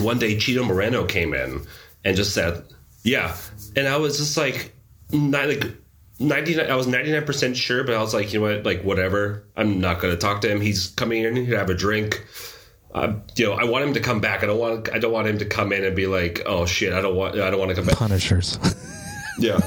[0.00, 1.66] one day Chino Moreno came in
[2.04, 2.64] and just said,
[3.02, 3.36] "Yeah,"
[3.76, 4.74] and I was just like,
[5.12, 5.64] not like.
[6.20, 9.80] 99 I was 99% sure but I was like you know what like whatever I'm
[9.80, 12.26] not going to talk to him he's coming in to have a drink
[12.94, 15.28] uh, you know I want him to come back I don't want I don't want
[15.28, 17.70] him to come in and be like oh shit I don't want I don't want
[17.70, 18.58] to come back punishers
[19.38, 19.60] yeah.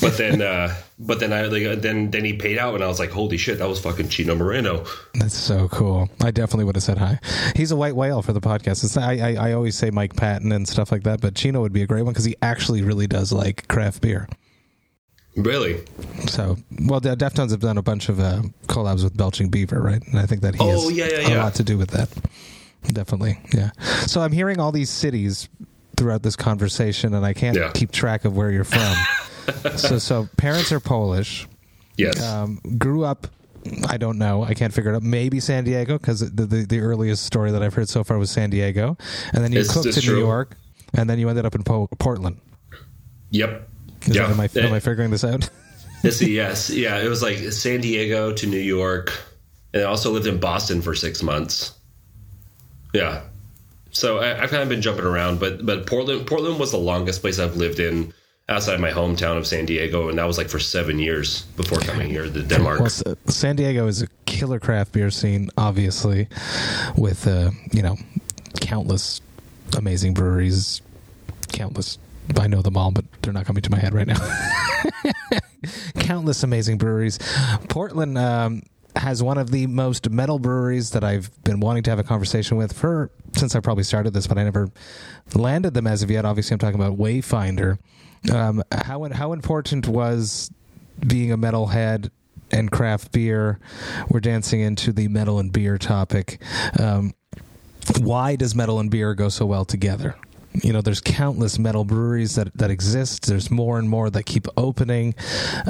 [0.00, 2.98] but then, uh, but then I like then then he paid out, and I was
[2.98, 4.84] like, holy shit, that was fucking Chino Moreno.
[5.14, 6.08] That's so cool.
[6.22, 7.20] I definitely would have said hi.
[7.54, 8.84] He's a white whale for the podcast.
[8.84, 11.72] It's, I, I I always say Mike Patton and stuff like that, but Chino would
[11.72, 14.28] be a great one because he actually really does like craft beer.
[15.36, 15.84] Really?
[16.26, 20.04] So, well, the Deftones have done a bunch of uh, collabs with Belching Beaver, right?
[20.08, 21.42] And I think that he oh, has yeah, yeah, a yeah.
[21.42, 22.08] lot to do with that.
[22.92, 23.70] Definitely, yeah.
[24.06, 25.48] So I'm hearing all these cities
[25.96, 28.96] throughout this conversation, and I can't keep track of where you're from.
[29.76, 31.46] so, so parents are Polish.
[31.96, 32.22] Yes.
[32.22, 33.26] Um, grew up.
[33.88, 34.44] I don't know.
[34.44, 35.02] I can't figure it out.
[35.02, 38.30] Maybe San Diego because the, the, the earliest story that I've heard so far was
[38.30, 38.96] San Diego,
[39.32, 40.14] and then you it's, cooked in true.
[40.14, 40.56] New York,
[40.94, 42.40] and then you ended up in po- Portland.
[43.30, 43.68] Yep.
[44.10, 44.30] Is yeah.
[44.30, 45.48] Am, I, am I figuring this out?
[46.02, 46.98] yes, yes, yeah.
[46.98, 49.12] It was like San Diego to New York,
[49.72, 51.74] and I also lived in Boston for six months.
[52.94, 53.22] Yeah,
[53.90, 57.20] so I, have kind of been jumping around, but but Portland Portland was the longest
[57.20, 58.12] place I've lived in
[58.48, 62.08] outside my hometown of San Diego, and that was like for seven years before coming
[62.08, 62.80] here to Denmark.
[62.80, 66.28] Well, San Diego is a killer craft beer scene, obviously,
[66.96, 67.96] with uh, you know
[68.60, 69.20] countless
[69.76, 70.80] amazing breweries,
[71.52, 71.98] countless.
[72.36, 74.18] I know them all, but they're not coming to my head right now.
[76.00, 77.18] countless amazing breweries.
[77.68, 78.18] Portland.
[78.18, 78.62] Um,
[78.96, 82.56] has one of the most metal breweries that I've been wanting to have a conversation
[82.56, 84.70] with for since I probably started this, but I never
[85.34, 86.24] landed them as of yet.
[86.24, 87.78] Obviously, I'm talking about Wayfinder.
[88.32, 90.50] Um, how how important was
[91.06, 92.10] being a metalhead
[92.50, 93.60] and craft beer?
[94.08, 96.42] We're dancing into the metal and beer topic.
[96.78, 97.14] Um,
[98.00, 100.16] why does metal and beer go so well together?
[100.52, 103.26] You know there's countless metal breweries that that exist.
[103.26, 105.14] There's more and more that keep opening.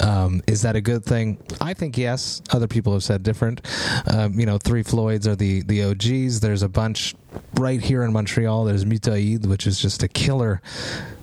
[0.01, 1.39] Um, is that a good thing?
[1.61, 2.41] I think yes.
[2.51, 3.61] Other people have said different.
[4.07, 7.15] Um, you know three floyds are the the og's there's a bunch
[7.55, 8.65] right here in montreal.
[8.65, 10.63] There's mutaid which is just a killer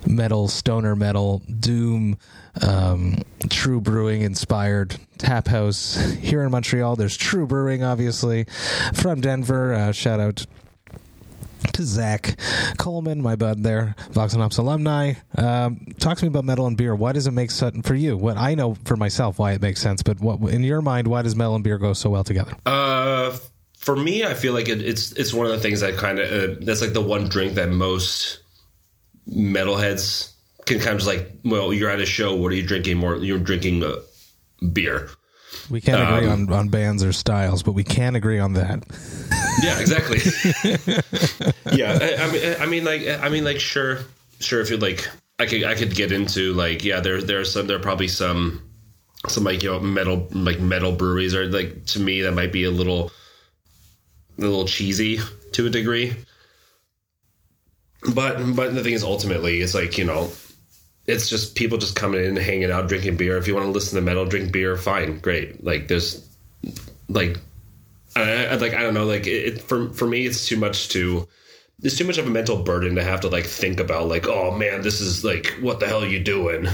[0.06, 2.16] metal stoner metal doom
[2.62, 5.96] um, Trve brewing inspired tap house.
[5.96, 8.44] Here in montreal there's Trve brewing obviously.
[8.94, 10.46] From denver uh, shout out
[11.72, 12.38] to Zach
[12.78, 15.14] Coleman, my bud there, Vox and Hops alumni.
[15.36, 16.94] Um, talk to me about metal and beer.
[16.94, 18.16] Why does it make sense for you?
[18.16, 21.22] What I know for myself why it makes sense, but what in your mind, why
[21.22, 22.52] does metal and beer go so well together?
[22.64, 23.36] Uh,
[23.76, 26.32] for me, I feel like it, it's it's one of the things that kind of
[26.32, 28.40] uh, that's like the one drink that most
[29.28, 30.32] metalheads
[30.64, 32.34] can kind of just like, well, you're at a show.
[32.34, 32.98] What are you drinking?
[32.98, 33.96] More, you're drinking uh,
[34.72, 35.08] beer.
[35.70, 38.84] We can't agree um, on, on bands or styles, but we can agree on that.
[39.62, 40.18] Yeah, exactly.
[41.76, 44.00] yeah, I, I mean, I mean, like, I mean, like, sure,
[44.38, 44.60] sure.
[44.60, 47.76] If you like, I could, I could get into like, yeah, there, there's some, there
[47.76, 48.62] are probably some,
[49.28, 52.64] some like you know, metal, like metal breweries, or like to me that might be
[52.64, 53.10] a little,
[54.38, 55.18] a little cheesy
[55.52, 56.14] to a degree.
[58.14, 60.30] But, but the thing is, ultimately, it's like you know,
[61.06, 63.36] it's just people just coming in, hanging out, drinking beer.
[63.36, 65.62] If you want to listen to metal, drink beer, fine, great.
[65.62, 66.26] Like there's
[67.08, 67.38] like
[68.16, 71.28] I, like I don't know, like it, for for me, it's too much to.
[71.82, 74.50] It's too much of a mental burden to have to like think about like oh
[74.50, 76.66] man this is like what the hell are you doing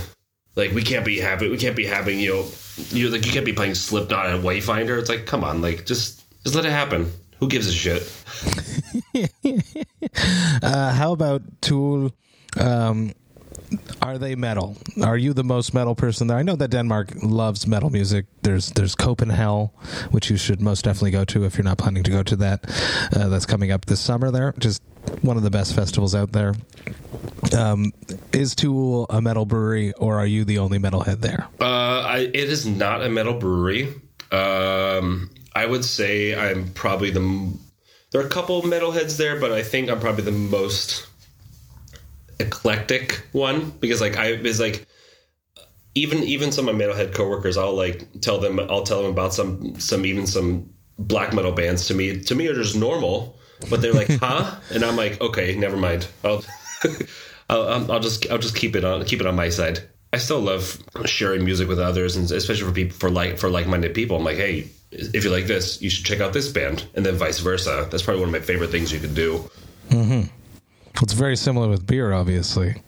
[0.54, 2.46] like we can't be having we can't be having you know
[2.90, 6.22] you like you can't be playing Slipknot and Wayfinder it's like come on like just
[6.44, 8.02] just let it happen who gives a shit
[10.62, 12.12] uh, how about To
[12.56, 13.12] Øl um,
[14.00, 14.76] are they metal?
[15.02, 16.36] Are you the most metal person there?
[16.36, 18.26] I know that Denmark loves metal music.
[18.42, 19.70] There's there's Copenhell,
[20.10, 22.64] which you should most definitely go to if you're not planning to go to that.
[23.14, 24.54] Uh, that's coming up this summer there.
[24.58, 24.82] Just
[25.22, 26.54] one of the best festivals out there.
[27.56, 27.92] Um,
[28.32, 31.48] is To Øl a metal brewery, or are you the only metalhead there?
[31.60, 33.88] Uh, I, it is not a metal brewery.
[34.30, 37.52] Um, I would say I'm probably the.
[38.10, 41.06] There are a couple metalheads there, but I think I'm probably the most
[42.42, 44.86] eclectic one because like I is like
[45.94, 49.32] even even some of my metalhead coworkers I'll like tell them I'll tell them about
[49.32, 52.20] some some even some black metal bands to me.
[52.20, 53.38] To me are just normal
[53.70, 54.56] but they're like huh?
[54.70, 56.06] And I'm like okay never mind.
[56.24, 56.44] I'll
[57.50, 59.80] I'll, I'll just I'll just keep it on keep it on my side.
[60.14, 63.94] I still love sharing music with others and especially for people for like for like-minded
[63.94, 64.16] people.
[64.16, 67.16] I'm like hey if you like this you should check out this band and then
[67.16, 67.88] vice versa.
[67.90, 69.50] That's probably one of my favorite things you can do.
[69.88, 70.41] Mm-hmm.
[71.00, 72.82] It's very similar with beer, obviously,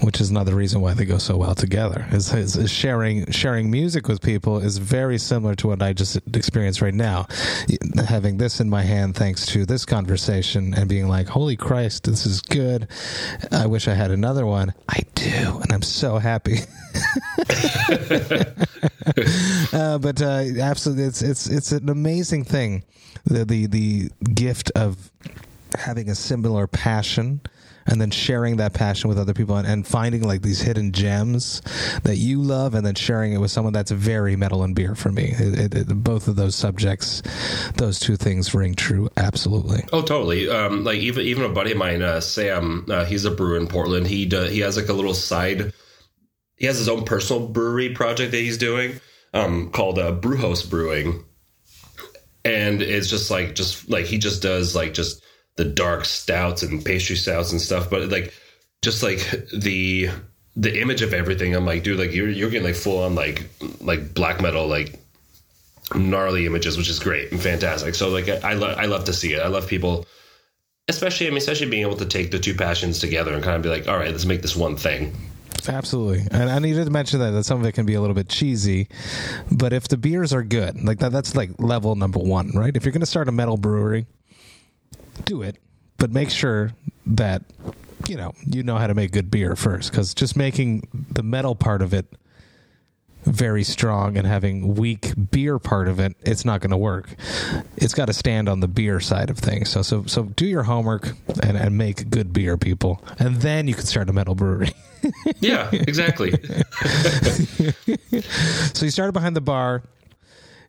[0.00, 2.06] which is another reason why they go so well together.
[2.10, 6.16] Is, is, is, sharing sharing music with people is very similar to what I just
[6.34, 7.26] experienced right now.
[8.08, 12.26] Having this in my hand, thanks to this conversation, and being like, "Holy Christ, this
[12.26, 12.88] is good!
[13.52, 16.60] I wish I had another one." I do, and I'm so happy.
[19.72, 22.82] uh, but uh, absolutely, it's it's it's an amazing thing.
[23.24, 25.12] The the the gift of
[25.78, 27.40] having a similar passion
[27.86, 31.62] and then sharing that passion with other people and, and, finding like these hidden gems
[32.04, 35.10] that you love and then sharing it with someone that's very metal and beer for
[35.10, 35.34] me.
[35.38, 37.22] It, it, it, both of those subjects
[37.76, 39.84] those two things ring true absolutely.
[39.92, 40.48] Oh totally.
[40.48, 43.66] Um, like even even a buddy of mine uh, sam uh, he's a brewer in
[43.66, 44.06] portland.
[44.06, 45.72] He does, he has like a little side
[46.56, 49.00] he has his own personal brewery project that he's doing
[49.32, 51.24] um, called uh, brewhouse brewing.
[52.44, 55.22] And it's just like just like he just does like just
[55.60, 58.32] the dark stouts and pastry stouts and stuff, but like
[58.80, 59.18] just like
[59.52, 60.08] the
[60.56, 63.46] the image of everything, I'm like, dude, like you're you're getting like full on like
[63.82, 64.98] like black metal like
[65.94, 67.94] gnarly images, which is great and fantastic.
[67.94, 69.40] So like I, I love I love to see it.
[69.40, 70.06] I love people,
[70.88, 73.62] especially I mean especially being able to take the two passions together and kind of
[73.62, 75.14] be like, all right, let's make this one thing.
[75.68, 78.14] Absolutely, and I needed to mention that that some of it can be a little
[78.14, 78.88] bit cheesy,
[79.52, 82.74] but if the beers are good, like that, that's like level number one, right?
[82.74, 84.06] If you're going to start a metal brewery,
[85.24, 85.56] do it,
[85.98, 86.72] but make sure
[87.06, 87.42] that
[88.08, 91.54] you know you know how to make good beer first because just making the metal
[91.54, 92.06] part of it
[93.24, 97.14] very strong and having weak beer part of it it's not going to work.
[97.76, 99.68] It's got to stand on the beer side of things.
[99.68, 103.74] So so so do your homework and, and make good beer people and then you
[103.74, 104.72] can start a metal brewery.
[105.40, 106.32] Yeah exactly.
[108.74, 109.82] So you started behind the bar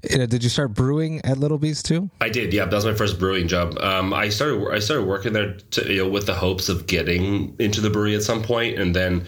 [0.01, 2.09] did you start brewing at Little Beast too?
[2.19, 2.53] I did.
[2.53, 3.77] Yeah, that was my first brewing job.
[3.79, 7.55] Um, I started I started working there to, you know, with the hopes of getting
[7.59, 9.25] into the brewery at some point, and then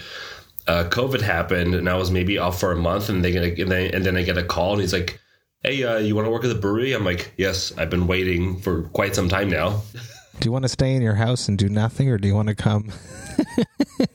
[0.68, 3.72] uh, COVID happened, and I was maybe off for a month, and they get and,
[3.72, 5.20] they, and then I get a call, and he's like,
[5.62, 8.60] "Hey, uh, you want to work at the brewery?" I'm like, "Yes, I've been waiting
[8.60, 9.82] for quite some time now."
[10.40, 12.48] Do you want to stay in your house and do nothing, or do you want
[12.48, 12.92] to come?
[13.98, 14.06] do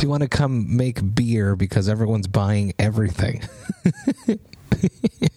[0.00, 3.42] you want to come make beer because everyone's buying everything?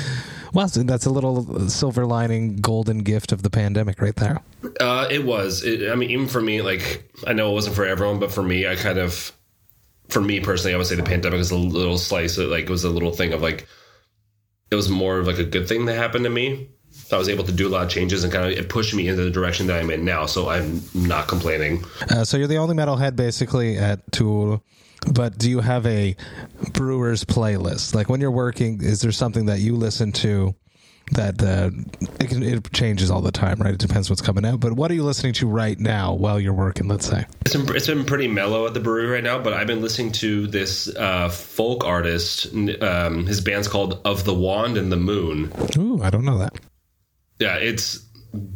[0.52, 4.40] well, that's a little silver lining, golden gift of the pandemic, right there.
[4.80, 5.64] Uh, it was.
[5.64, 8.42] It, I mean, even for me, like I know it wasn't for everyone, but for
[8.42, 9.32] me, I kind of,
[10.08, 12.38] for me personally, I would say the pandemic was a little slice.
[12.38, 13.66] Of, like it was a little thing of like,
[14.70, 16.68] it was more of like a good thing that happened to me
[17.10, 19.08] I was able to do a lot of changes and kind of it pushed me
[19.08, 20.26] into the direction that I'm in now.
[20.26, 21.84] So I'm not complaining.
[22.10, 24.60] Uh, so you're the only metalhead basically at To Øl.
[25.10, 26.16] But do you have a
[26.72, 27.94] Brewers playlist?
[27.94, 30.54] Like when you're working, is there something that you listen to
[31.12, 31.70] that uh,
[32.20, 33.74] it, can, it changes all the time, right?
[33.74, 34.60] It depends what's coming out.
[34.60, 36.88] But what are you listening to right now while you're working?
[36.88, 39.66] Let's say It's been, it's been pretty mellow at the brewery right now, but I've
[39.66, 42.52] been listening to this uh, folk artist.
[42.80, 45.52] Um, his band's called Of the Wand and the Moon.
[45.76, 46.54] Ooh, I don't know that.
[47.38, 47.98] Yeah, it's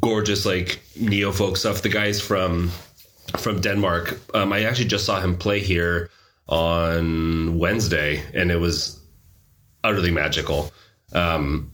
[0.00, 1.82] gorgeous, like neo folk stuff.
[1.82, 2.70] The guy's from
[3.36, 4.18] from Denmark.
[4.34, 6.10] Um, I actually just saw him play here
[6.48, 9.00] on Wednesday, and it was
[9.84, 10.72] utterly magical.
[11.12, 11.72] Um,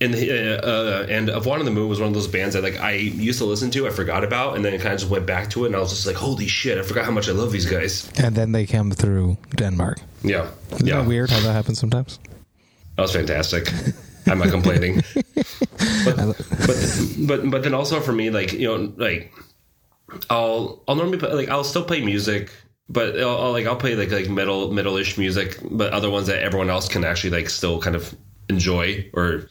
[0.00, 2.62] and the, uh, and of One on the Moon was one of those bands that
[2.62, 5.10] like I used to listen to, I forgot about, and then it kind of just
[5.10, 7.28] went back to it, and I was just like, holy shit, I forgot how much
[7.28, 8.08] I love these guys.
[8.18, 9.98] And then they came through Denmark.
[10.22, 12.18] Yeah, Isn't yeah, that weird how that happens sometimes?
[12.96, 13.72] that was fantastic.
[14.26, 15.02] I'm not complaining.
[16.04, 16.16] but,
[16.66, 19.32] but but but then also for me, like you know, like
[20.30, 22.50] I'll I'll normally play, like I'll still play music,
[22.88, 26.42] but I'll, I'll like I'll play like like metal middle-ish music, but other ones that
[26.42, 28.14] everyone else can actually like still kind of
[28.48, 29.48] enjoy or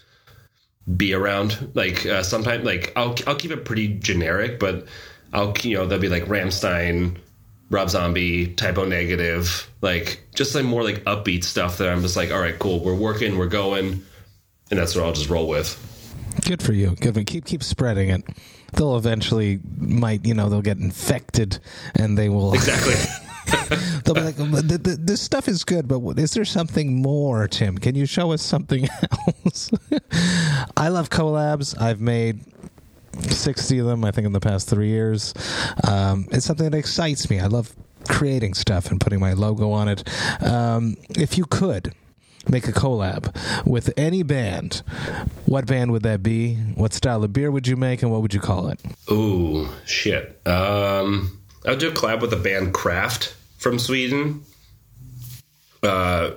[0.95, 1.71] be around.
[1.73, 4.88] Like uh, sometimes like I'll I'll keep it pretty generic, but
[5.34, 7.17] I'll you know there'll be like Rammstein.
[7.69, 12.15] Rob Zombie, Type O Negative, like just like more like upbeat stuff that I'm just
[12.15, 14.06] like, all right, cool, we're working, we're going,
[14.71, 15.78] and that's what I'll just roll with.
[16.45, 16.95] Good for you.
[17.02, 18.23] Good for keep keep spreading it.
[18.73, 21.60] They'll eventually might you know they'll get infected
[21.95, 22.93] and they will Exactly.
[24.03, 27.47] they'll be like "But th- th- this stuff is good, but is there something more,
[27.47, 27.77] Tim?
[27.77, 28.88] Can you show us something
[29.45, 29.69] else?
[30.75, 31.79] I love collabs.
[31.79, 32.41] I've made.
[33.19, 35.33] 60 of them, I think, in the past three years.
[35.88, 37.39] Um, it's something that excites me.
[37.39, 37.73] I love
[38.07, 40.07] creating stuff and putting my logo on it.
[40.43, 41.95] Um, if you could
[42.47, 44.83] make a collab with any band,
[45.47, 46.55] what band would that be?
[46.75, 48.79] What style of beer would you make, and what would you call it?
[49.12, 50.39] Ooh, shit.
[50.47, 51.37] Um,
[51.67, 54.43] I'll do a collab with the band Craft from Sweden.
[55.84, 56.32] Uh,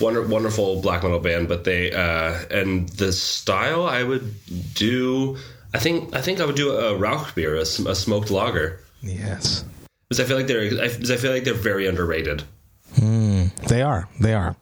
[0.00, 4.34] wonder, wonderful black metal band, but they uh, and the style I would
[4.74, 5.36] do.
[5.72, 9.64] I think I think I would do a Rauch beer, a, a smoked lager, Yes.
[10.08, 12.42] because I feel like they're because I feel like they're very underrated.
[13.68, 14.08] They are.
[14.20, 14.56] They are.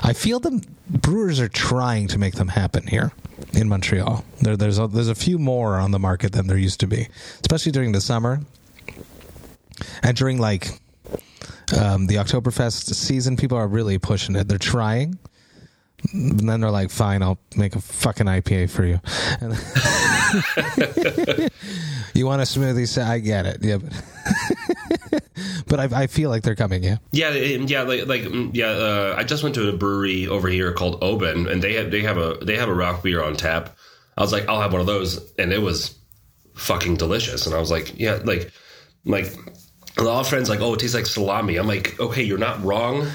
[0.00, 0.60] I feel them.
[0.88, 3.12] Brewers are trying to make them happen here
[3.54, 4.24] in Montreal.
[4.42, 7.08] There, there's a, there's a few more on the market than there used to be,
[7.40, 8.40] especially during the summer
[10.02, 10.68] and during like
[11.78, 13.36] um, the Oktoberfest season.
[13.36, 14.48] People are really pushing it.
[14.48, 15.18] They're trying.
[16.12, 19.00] And then they're like, "Fine, I'll make a fucking IPA for you."
[22.14, 22.86] You want a smoothie?
[22.86, 23.58] Say, I get it.
[23.60, 23.78] Yeah,
[25.10, 25.24] but,
[25.66, 26.84] but I, I feel like they're coming.
[26.84, 26.98] Yeah.
[27.10, 28.68] Yeah, yeah, like, like mm, yeah.
[28.68, 32.02] Uh, I just went to a brewery over here called Oben, and they have they
[32.02, 33.76] have a they have a Rauch beer on tap.
[34.16, 35.98] I was like, I'll have one of those, and it was
[36.54, 37.46] fucking delicious.
[37.46, 38.52] And I was like, yeah, like
[39.04, 39.26] like
[39.98, 41.56] a lot of friends like, oh, it tastes like salami.
[41.56, 43.06] I'm like, okay, you're not wrong.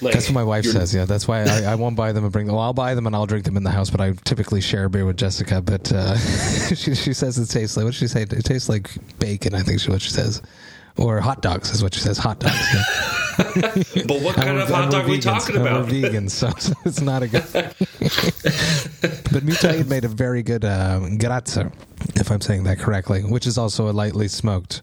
[0.00, 0.92] Like, That's what my wife says.
[0.92, 2.56] Yeah, that's why I, I won't buy them and bring them.
[2.56, 3.88] Well, I'll buy them and I'll drink them in the house.
[3.88, 5.62] But I typically share a beer with Jessica.
[5.62, 6.16] But uh,
[6.74, 8.22] she she says it tastes like what she say?
[8.22, 9.54] It tastes like bacon.
[9.54, 10.42] I think she what she says,
[10.96, 12.18] or hot dogs is what she says.
[12.18, 12.74] Hot dogs.
[12.74, 12.82] Yeah.
[14.06, 15.86] But what kind And of hot and dog are we talking about?
[15.86, 17.44] We're vegans, so, so it's not a good.
[17.52, 21.72] but Mutaid made a very good uh, Grätzer,
[22.16, 24.82] if I'm saying that correctly, which is also a lightly smoked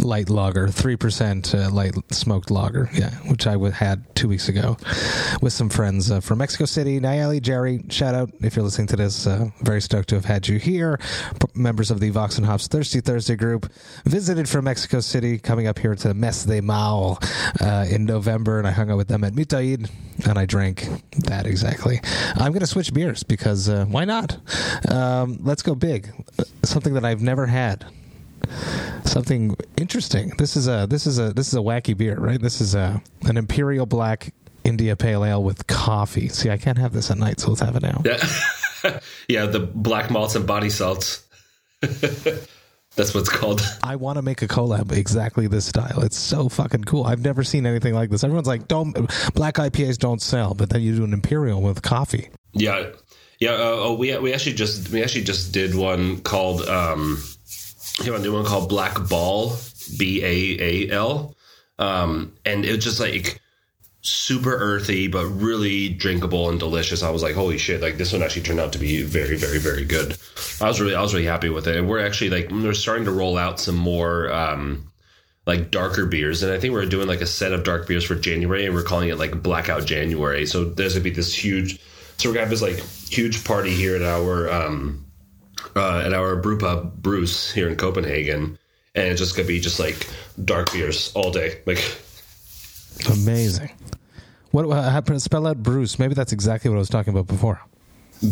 [0.00, 2.88] light lager, three percent uh, light smoked lager.
[2.92, 4.76] Yeah, which I had two weeks ago
[5.42, 7.00] with some friends uh, from Mexico City.
[7.00, 9.26] Nayeli, Jerry, shout out if you're listening to this.
[9.26, 10.98] Uh, very stoked to have had you here.
[10.98, 13.70] P- members of the Vox and Hops Thirsty Thursday group
[14.04, 17.18] visited from Mexico City, coming up here to Messe des Morts
[17.60, 19.90] uh, in November, and I hung out with them at Mutaid,
[20.28, 20.88] and I drank
[21.26, 22.00] that exactly.
[22.36, 24.38] I'm going to switch beers because uh, why not?
[24.90, 26.10] Um, let's go big.
[26.62, 27.86] Something that I've never had
[29.04, 30.32] something interesting.
[30.38, 32.40] This is a this is a this is a wacky beer, right?
[32.40, 34.32] This is a an imperial black
[34.64, 36.28] India pale ale with coffee.
[36.28, 38.02] See, I can't have this at night, so let's have it now.
[38.04, 41.26] Yeah, yeah, the black malts and body salts.
[42.96, 43.62] That's what's called.
[43.82, 46.02] I want to make a collab exactly this style.
[46.02, 47.04] It's so fucking cool.
[47.04, 48.24] I've never seen anything like this.
[48.24, 48.92] Everyone's like, "Don't
[49.34, 52.28] black IPAs don't sell," but then you do an imperial with coffee.
[52.52, 52.90] Yeah,
[53.38, 53.52] yeah.
[53.52, 57.22] Uh, oh, we we actually just we actually just did one called um,
[58.06, 59.56] you want to do one called Black Baal
[59.98, 61.34] B A A L,
[61.78, 63.40] um, and it was just like
[64.02, 67.02] super earthy but really drinkable and delicious.
[67.02, 67.82] I was like, holy shit!
[67.82, 70.16] Like this one actually turned out to be very very very good.
[70.60, 73.04] I was really I was really happy with it, and we're actually like we're starting
[73.04, 74.32] to roll out some more.
[74.32, 74.86] Um,
[75.46, 78.14] like darker beers, and I think we're doing like a set of dark beers for
[78.14, 80.46] January, and we're calling it like Blackout January.
[80.46, 81.80] So there's gonna be this huge,
[82.18, 85.09] so we're gonna have this like huge party here at our um
[85.76, 88.58] uh, at our brew pub BRUS here in Copenhagen,
[88.94, 90.08] and it's just gonna be just like
[90.44, 91.60] dark beers all day.
[91.66, 91.82] Like
[93.08, 93.70] Amazing.
[94.50, 95.22] What happened?
[95.22, 95.98] Spell out BRUS.
[95.98, 97.60] Maybe that's exactly what I was talking about before.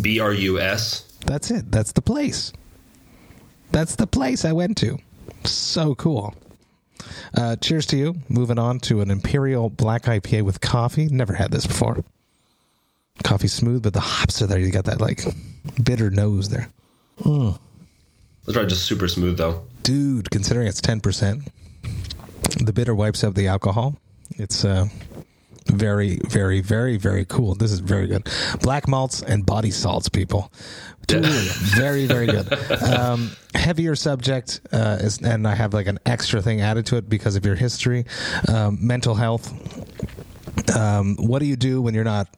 [0.03, 1.03] B R U S.
[1.27, 1.71] That's it.
[1.71, 2.53] That's the place.
[3.71, 4.99] That's the place I went to.
[5.45, 6.35] So cool.
[7.35, 8.17] Uh, cheers to you.
[8.29, 11.07] Moving on to an Imperial Black IPA with coffee.
[11.09, 12.05] Never had this before.
[13.23, 14.59] Coffee smooth, but the hops are there.
[14.59, 15.23] You got that like
[15.83, 16.69] bitter nose there.
[17.25, 19.65] Let's try just super smooth though.
[19.83, 21.49] Dude, considering it's 10%,
[22.65, 23.97] the bitter wipes out the alcohol.
[24.37, 24.87] It's uh,
[25.67, 27.55] very, very, very, very cool.
[27.55, 28.29] This is very good.
[28.61, 30.53] Black malts and body salts, people.
[31.07, 32.53] Dude, very, very good.
[32.83, 37.09] Um, heavier subject, uh, is, and I have like an extra thing added to it
[37.09, 38.05] because of your history.
[38.47, 39.53] Um, mental health.
[40.77, 42.29] Um, what do you do when you're not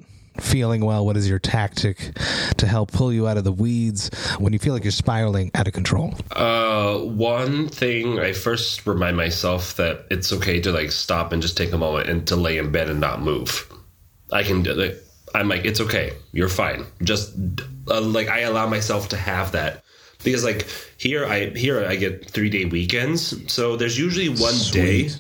[0.43, 1.05] feeling well?
[1.05, 2.13] What is your tactic
[2.57, 5.67] to help pull you out of the weeds when you feel like you're spiraling out
[5.67, 6.15] of control?
[6.33, 11.57] Uh, one thing I first remind myself that it's okay to like stop and just
[11.57, 13.71] take a moment and to lay in bed and not move.
[14.33, 15.05] I can do it.
[15.35, 16.13] I'm like, it's okay.
[16.33, 16.87] You're fine.
[17.03, 17.35] Just
[17.89, 19.85] uh, like I allow myself to have that
[20.23, 20.67] because like
[20.97, 23.53] here I here I get three day weekends.
[23.53, 25.11] So there's usually one day.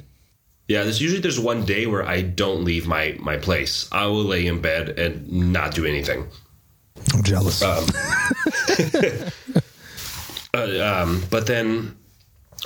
[0.71, 3.89] Yeah, there's usually there's one day where I don't leave my my place.
[3.91, 6.29] I will lay in bed and not do anything.
[7.12, 7.61] I'm jealous.
[7.61, 7.87] Um,
[10.55, 11.97] uh, um, but then,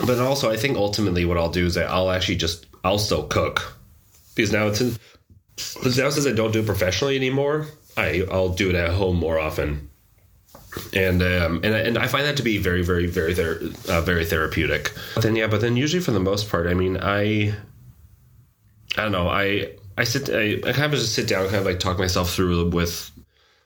[0.07, 3.23] but also, I think ultimately what I'll do is that I'll actually just I'll still
[3.27, 3.75] cook
[4.35, 4.97] because now it's in,
[5.57, 9.17] because now since I don't do it professionally anymore, I I'll do it at home
[9.17, 9.89] more often,
[10.93, 14.03] and um, and I- and I find that to be very very very ther- uh,
[14.03, 14.93] very therapeutic.
[15.15, 17.55] But then yeah, but then usually for the most part, I mean, I
[18.97, 21.66] I don't know, I I sit I, I kind of just sit down, kind of
[21.66, 23.11] like talk myself through with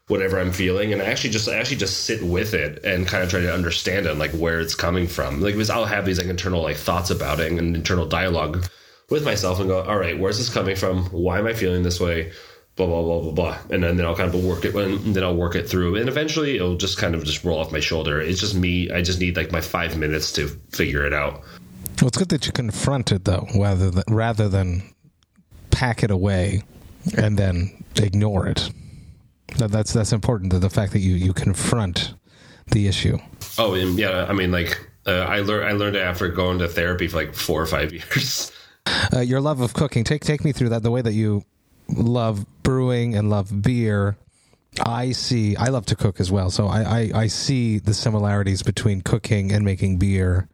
[0.08, 3.22] whatever I'm feeling, and I actually just I actually just sit with it and kind
[3.22, 5.40] of try to understand it, and like where it's coming from.
[5.40, 8.66] Like because I'll have these like internal like thoughts about it and internal dialogue
[9.10, 11.04] with myself, and go, all right, where's this coming from?
[11.06, 12.32] Why am I feeling this way?
[12.76, 15.24] Blah blah blah blah blah, and then, then I'll kind of work it, and then
[15.24, 18.20] I'll work it through, and eventually it'll just kind of just roll off my shoulder.
[18.20, 18.90] It's just me.
[18.90, 21.42] I just need like my five minutes to figure it out.
[22.00, 24.82] Well, it's good that you confront it though, rather than rather than
[25.78, 26.62] pack it away
[27.16, 28.68] and then ignore it.
[29.58, 30.52] That, that's that's important.
[30.52, 32.14] The, the fact that you you confront
[32.72, 33.18] the issue.
[33.58, 34.86] Oh, and yeah, I mean like.
[35.06, 35.66] Uh, I learned.
[35.66, 38.52] I learned it after going to therapy for like four or five years.
[39.14, 40.04] Uh, your love of cooking.
[40.04, 40.82] Take take me through that.
[40.82, 41.44] The way that you
[41.88, 44.18] love brewing and love beer.
[44.84, 45.56] I see.
[45.56, 49.50] I love to cook as well, so I I, I see the similarities between cooking
[49.52, 50.48] and making beer.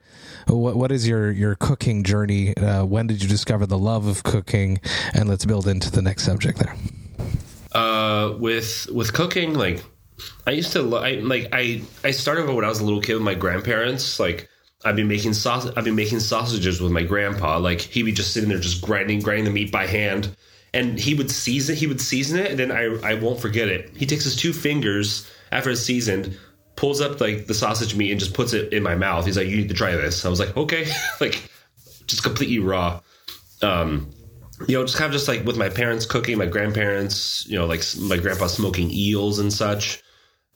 [0.46, 2.56] What what is your your cooking journey?
[2.56, 4.80] Uh, when did you discover the love of cooking?
[5.12, 6.76] And let's build into the next subject there.
[7.72, 9.82] uh with with cooking like
[10.46, 13.14] i used to lo- I, like i i started when i was a little kid
[13.14, 14.48] with my grandparents like
[14.84, 18.32] i've been making sausage i've been making sausages with my grandpa like he'd be just
[18.32, 20.36] sitting there just grinding grinding the meat by hand
[20.74, 23.96] and he would season he would season it and then i i won't forget it.
[23.96, 26.36] He takes his two fingers after it's seasoned
[26.76, 29.24] pulls up like the sausage meat and just puts it in my mouth.
[29.24, 30.26] He's like you need to try this.
[30.26, 30.86] I was like okay.
[31.20, 31.48] Like
[32.06, 33.00] just completely raw.
[33.62, 34.10] Um
[34.68, 37.66] you know, just kind of just like with my parents cooking, my grandparents, you know,
[37.66, 40.02] like my grandpa smoking eels and such.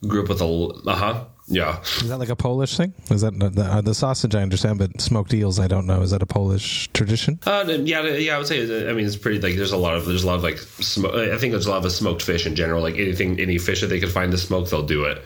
[0.06, 1.80] Grew up with a, uh huh, yeah.
[1.80, 2.92] Is that like a Polish thing?
[3.10, 4.34] Is that the, uh, the sausage?
[4.34, 6.02] I understand, but smoked eels, I don't know.
[6.02, 7.40] Is that a Polish tradition?
[7.46, 8.88] Uh, yeah, yeah, I would say.
[8.88, 11.14] I mean, it's pretty like there's a lot of there's a lot of like smoke.
[11.14, 12.82] I think there's a lot of smoked fish in general.
[12.82, 15.22] Like anything, any fish that they could find to smoke, they'll do it.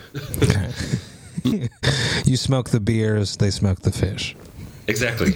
[2.25, 4.37] You smoke the beers, they smoke the fish.
[4.87, 5.33] Exactly.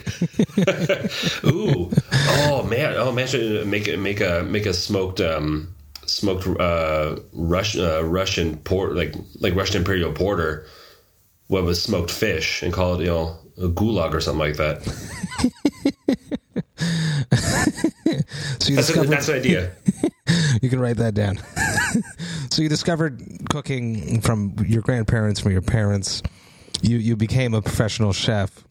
[1.51, 1.91] Ooh.
[2.12, 2.95] Oh man.
[2.97, 5.74] Oh imagine make a make a make a smoked um
[6.07, 10.66] smoked uh Russian uh, Russian port like like Russian imperial porter.
[11.48, 14.82] What was smoked fish and call it you know a gulag or something like that.
[18.66, 19.72] So you That's, a, that's an idea.
[20.62, 21.38] you can write that down.
[22.50, 26.20] so you discovered cooking from your grandparents, from your parents.
[26.82, 28.64] You you became a professional chef.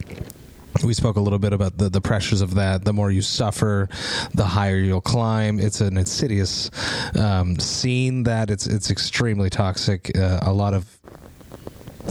[0.84, 2.84] We spoke a little bit about the, the pressures of that.
[2.84, 3.90] The more you suffer,
[4.34, 5.60] the higher you'll climb.
[5.60, 6.70] It's an insidious
[7.18, 10.16] um, scene that it's it's extremely toxic.
[10.18, 10.86] Uh, a lot of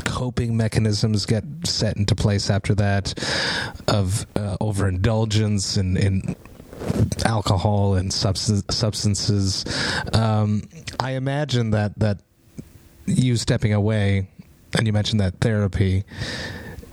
[0.05, 3.15] coping mechanisms get set into place after that
[3.87, 6.37] of uh, overindulgence and in
[7.25, 9.65] alcohol and substance, substances.
[10.13, 10.63] Um,
[11.01, 12.21] I imagine that that
[13.07, 14.29] you stepping away,
[14.77, 16.05] and you mentioned that therapy.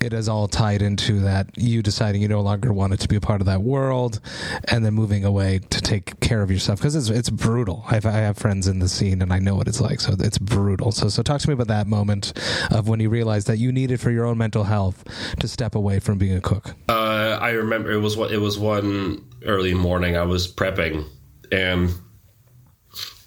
[0.04, 3.22] It is all tied into that you deciding you no longer wanted to be a
[3.22, 4.20] part of that world
[4.66, 6.80] and then moving away to take care of yourself.
[6.80, 7.84] Because it's, it's brutal.
[7.88, 10.00] I've, I have friends in the scene and I know what it's like.
[10.02, 10.92] So it's brutal.
[10.92, 12.34] So so talk to me about that moment
[12.72, 15.04] of when you realized that you needed for your own mental health
[15.40, 16.74] to step away from being a cook.
[16.90, 20.18] Uh, I remember it was what it was one early morning.
[20.18, 21.06] I was prepping
[21.52, 21.94] and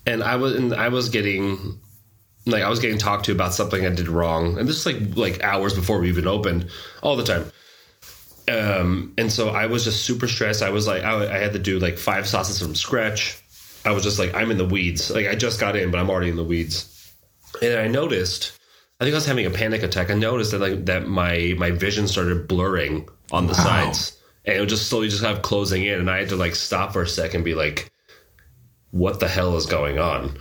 [0.06, 1.80] and I was and I was getting
[2.46, 5.16] like I was getting talked to about something I did wrong, and this is like
[5.16, 6.68] like hours before we even opened,
[7.02, 7.50] all the time.
[8.46, 10.62] Um, and so I was just super stressed.
[10.62, 13.42] I was like, I, I had to do like five sauces from scratch.
[13.86, 15.10] I was just like, I'm in the weeds.
[15.10, 16.90] Like I just got in, but I'm already in the weeds.
[17.62, 18.58] And I noticed,
[19.00, 20.10] I think I was having a panic attack.
[20.10, 23.64] I noticed that like that my my vision started blurring on the wow.
[23.64, 25.98] sides, and it was just slowly just kind of closing in.
[25.98, 27.90] And I had to like stop for a second, and be like,
[28.90, 30.36] what the hell is going on?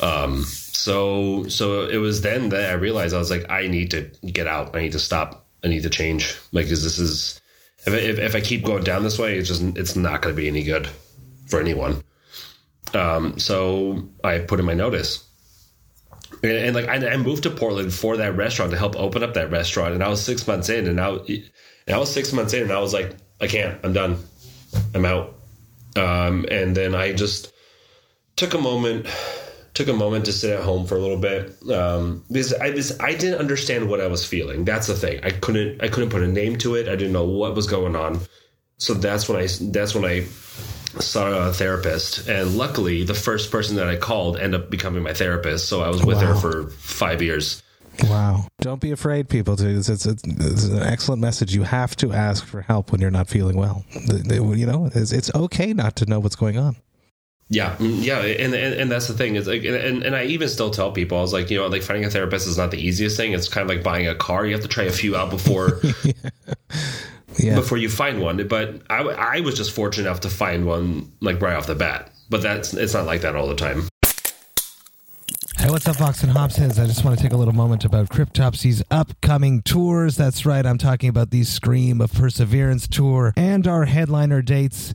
[0.00, 4.10] Um, so so it was then that I realized I was like, I need to
[4.24, 4.74] get out.
[4.74, 5.46] I need to stop.
[5.62, 6.38] I need to change.
[6.52, 7.40] Like, because this is
[7.86, 10.40] if, if, if I keep going down this way, it's just it's not going to
[10.40, 10.88] be any good
[11.48, 12.02] for anyone.
[12.94, 15.26] Um, so I put in my notice.
[16.42, 19.34] And, and like I, I, moved to Portland for that restaurant to help open up
[19.34, 21.50] that restaurant, and I was six months in, and now and
[21.88, 24.18] I was six months in, and I was like, I can't, I'm done,
[24.94, 25.34] I'm out.
[25.96, 27.52] Um, and then I just
[28.36, 29.06] took a moment
[29.80, 32.98] took a moment to sit at home for a little bit um, because I was
[33.00, 34.66] I didn't understand what I was feeling.
[34.66, 35.20] That's the thing.
[35.22, 36.86] I couldn't I couldn't put a name to it.
[36.86, 38.20] I didn't know what was going on.
[38.76, 40.24] So that's when I that's when I
[41.00, 45.14] saw a therapist, and luckily the first person that I called ended up becoming my
[45.14, 45.68] therapist.
[45.68, 46.34] So I was with wow.
[46.34, 47.62] her for five years.
[48.04, 48.46] Wow!
[48.60, 49.56] Don't be afraid, people.
[49.56, 51.54] To it's, it's, it's, an excellent message.
[51.54, 53.84] You have to ask for help when you're not feeling well.
[53.92, 56.76] You know, it's, it's okay not to know what's going on.
[57.52, 60.48] Yeah, mm, yeah, and, and, and that's the thing is like, and, and I even
[60.48, 62.78] still tell people I was like, you know, like finding a therapist is not the
[62.78, 63.32] easiest thing.
[63.32, 64.46] It's kind of like buying a car.
[64.46, 65.80] You have to try a few out before
[67.38, 67.56] yeah.
[67.56, 68.46] Before you find one.
[68.46, 72.12] But I, I was just fortunate enough to find one like right off the bat.
[72.28, 73.88] But that's it's not like that all the time.
[75.58, 76.82] Hey, what's up, Vox and Hopsheads?
[76.82, 80.16] I just want to take a little moment about Cryptopsy's upcoming tours.
[80.16, 84.94] That's right, I'm talking about the Scream of Perseverance tour and our headliner dates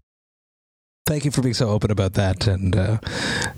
[1.05, 2.47] Thank you for being so open about that.
[2.47, 2.97] And uh,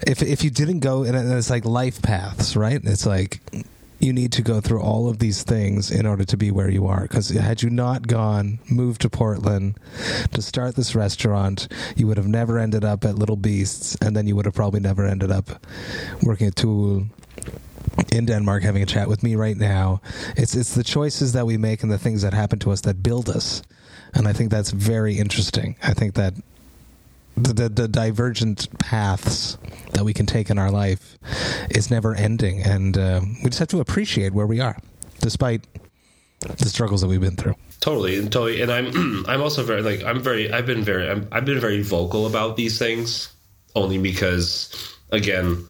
[0.07, 2.81] if if you didn't go, and it's like life paths, right?
[2.83, 3.41] It's like
[3.99, 6.87] you need to go through all of these things in order to be where you
[6.87, 7.01] are.
[7.03, 9.77] Because had you not gone, moved to Portland
[10.31, 14.25] to start this restaurant, you would have never ended up at Little Beasts, and then
[14.25, 15.65] you would have probably never ended up
[16.21, 17.09] working at To Øl
[18.11, 20.01] in Denmark having a chat with me right now.
[20.37, 23.03] It's it's the choices that we make and the things that happen to us that
[23.03, 23.61] build us.
[24.13, 25.75] And I think that's very interesting.
[25.83, 26.33] I think that
[27.35, 29.57] the, the, divergent paths
[29.93, 31.17] that we can take in our life
[31.69, 34.77] is never ending, and uh, we just have to appreciate where we are,
[35.19, 35.65] despite
[36.39, 37.55] the struggles that we've been through.
[37.79, 41.21] Totally, and totally, and I'm I'm also very like I'm very I've been very i
[41.31, 43.33] I've been very vocal about these things
[43.75, 44.73] only because
[45.11, 45.67] again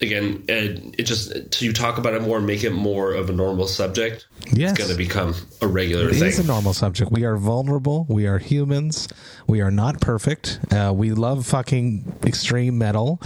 [0.00, 3.30] again, it, it just to you talk about it more, and make it more of
[3.30, 4.26] a normal subject.
[4.52, 4.72] Yes.
[4.72, 6.22] it's going to become a regular it thing.
[6.22, 7.10] It is a normal subject.
[7.10, 8.06] We are vulnerable.
[8.08, 9.08] We are humans.
[9.46, 10.60] We are not perfect.
[10.70, 13.20] Uh, we love fucking extreme metal.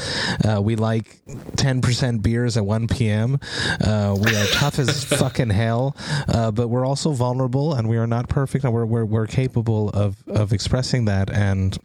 [0.45, 1.21] Uh, we like
[1.57, 3.39] ten percent beers at one p.m.
[3.81, 5.97] Uh, we are tough as fucking hell,
[6.29, 9.91] uh, but we're also vulnerable, and we are not perfect, and we're we're, we're capable
[9.91, 11.79] of of expressing that and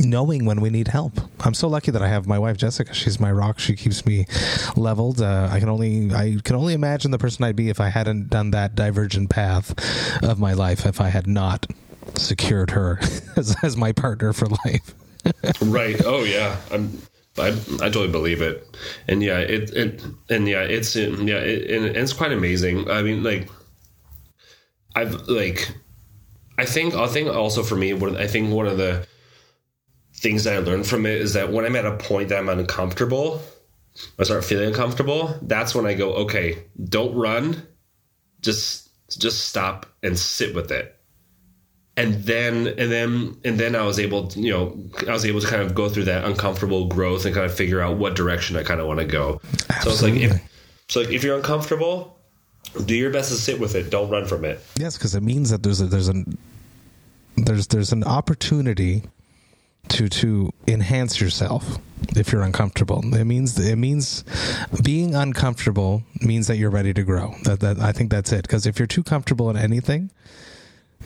[0.00, 1.20] knowing when we need help.
[1.40, 2.94] I'm so lucky that I have my wife Jessica.
[2.94, 3.58] She's my rock.
[3.58, 4.26] She keeps me
[4.76, 5.20] leveled.
[5.20, 8.30] Uh, I can only I can only imagine the person I'd be if I hadn't
[8.30, 9.74] done that divergent path
[10.22, 10.86] of my life.
[10.86, 11.66] If I had not
[12.14, 12.98] secured her
[13.36, 14.94] as, as my partner for life.
[15.62, 16.00] right.
[16.04, 16.56] Oh yeah.
[16.70, 17.02] I'm.
[17.38, 18.66] I, I totally believe it,
[19.06, 22.90] and yeah, it, it and yeah, it's yeah, it, and it's quite amazing.
[22.90, 23.48] I mean, like,
[24.96, 25.72] I've like
[26.58, 29.06] I think I think also for me, what I think one of the
[30.18, 32.48] things that I learned from it is that when I'm at a point that I'm
[32.48, 33.40] uncomfortable,
[34.18, 35.38] I start feeling uncomfortable.
[35.42, 37.66] That's when I go, okay, don't run,
[38.40, 40.94] just just stop and sit with it.
[41.96, 45.40] And then and then and then I was able to, you know, I was able
[45.40, 48.56] to kind of go through that uncomfortable growth and kind of figure out what direction
[48.56, 49.40] I kind of want to go.
[49.70, 49.80] Absolutely.
[49.80, 50.50] So it's like if
[50.88, 52.18] so like if you're uncomfortable,
[52.84, 53.90] do your best to sit with it.
[53.90, 54.60] Don't run from it.
[54.76, 56.38] Yes, because it means that there's a there's an
[57.36, 59.02] there's there's an opportunity
[59.88, 61.78] to to enhance yourself
[62.16, 63.02] if you're uncomfortable.
[63.14, 64.24] It means it means
[64.82, 67.34] being uncomfortable means that you're ready to grow.
[67.44, 68.42] That, that I think that's it.
[68.42, 70.10] Because if you're too comfortable in anything,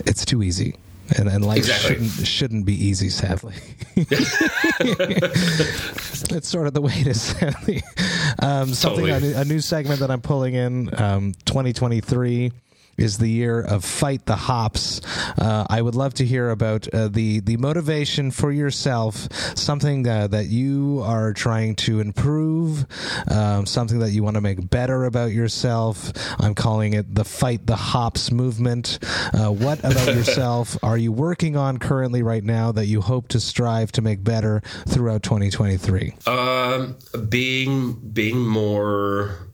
[0.06, 0.76] it's too easy.
[1.18, 1.94] And, and life exactly.
[1.94, 3.54] shouldn't shouldn't be easy, sadly.
[6.30, 7.82] That's sort of the way it is, sadly.
[8.38, 9.32] Um, something totally.
[9.32, 12.52] a, a, new segment that I'm pulling in um, 2023
[12.97, 15.01] is the year of Fight the Hops.
[15.38, 20.26] Uh, I would love to hear about uh, the the motivation for yourself, something uh,
[20.28, 22.86] that you are trying to improve,
[23.30, 26.12] um, something that you want to make better about yourself.
[26.38, 28.99] I'm calling it the Fight the Hops movement.
[29.32, 33.40] Uh, what about yourself are you working on currently right now that you hope to
[33.40, 36.14] strive to make better throughout 2023?
[36.26, 36.97] Um,
[37.28, 39.51] being being more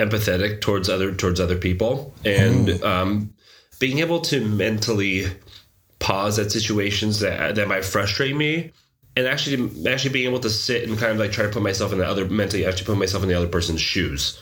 [0.00, 2.84] empathetic towards other towards other people and mm.
[2.84, 3.32] um,
[3.78, 5.26] being able to mentally
[5.98, 8.72] pause at situations that that might frustrate me
[9.16, 11.92] and actually actually being able to sit and kind of like try to put myself
[11.92, 14.40] in the other mentally actually put myself in the other person's shoes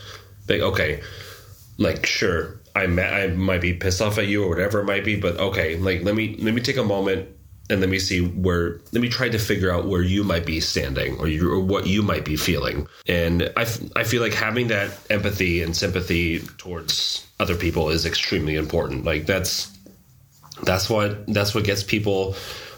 [0.48, 1.02] like okay
[1.78, 5.18] like sure I, I might be pissed off at you or whatever it might be
[5.18, 7.28] but okay like let me let me take a moment
[7.70, 10.60] and let me see where let me try to figure out where you might be
[10.60, 12.86] standing or you or what you might be feeling.
[13.06, 18.56] And I, I feel like having that empathy and sympathy towards other people is extremely
[18.56, 19.04] important.
[19.04, 19.70] Like that's
[20.62, 22.36] that's what that's what gets people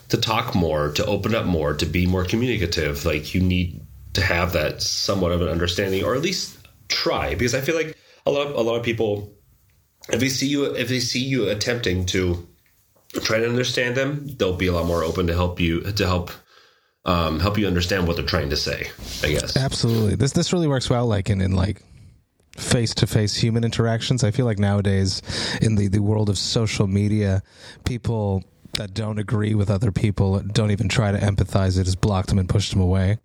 [0.09, 3.05] to talk more to open up more to be more communicative.
[3.05, 3.81] Like you need
[4.15, 7.97] to have that somewhat of an understanding or at least try because i feel like
[8.27, 9.33] a lot of, a lot of people
[10.11, 12.47] if they see you if they see you attempting to
[13.15, 16.31] try to understand them, they'll be a lot more open to help you to help
[17.05, 18.91] um, help you understand what they're trying to say.
[19.23, 20.15] I guess absolutely.
[20.17, 21.83] This this really works well, like in in like
[22.57, 24.23] face to face human interactions.
[24.23, 25.23] I feel like nowadays
[25.61, 27.43] in the the world of social media,
[27.85, 28.45] people
[28.75, 31.79] that don't agree with other people don't even try to empathize.
[31.79, 33.19] It just block them and push them away.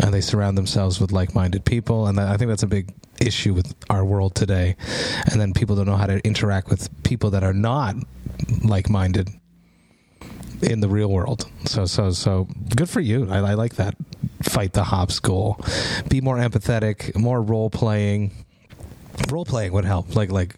[0.00, 2.06] And they surround themselves with like minded people.
[2.06, 4.76] And I think that's a big issue with our world today.
[5.30, 7.96] And then people don't know how to interact with people that are not
[8.64, 9.30] like minded
[10.62, 11.50] in the real world.
[11.66, 13.28] So so so good for you.
[13.30, 13.94] I, I, like that.
[14.42, 15.60] Fight the hops goal.
[16.08, 18.32] Be more empathetic, more role playing.
[19.30, 20.14] Role playing would help.
[20.14, 20.56] Like like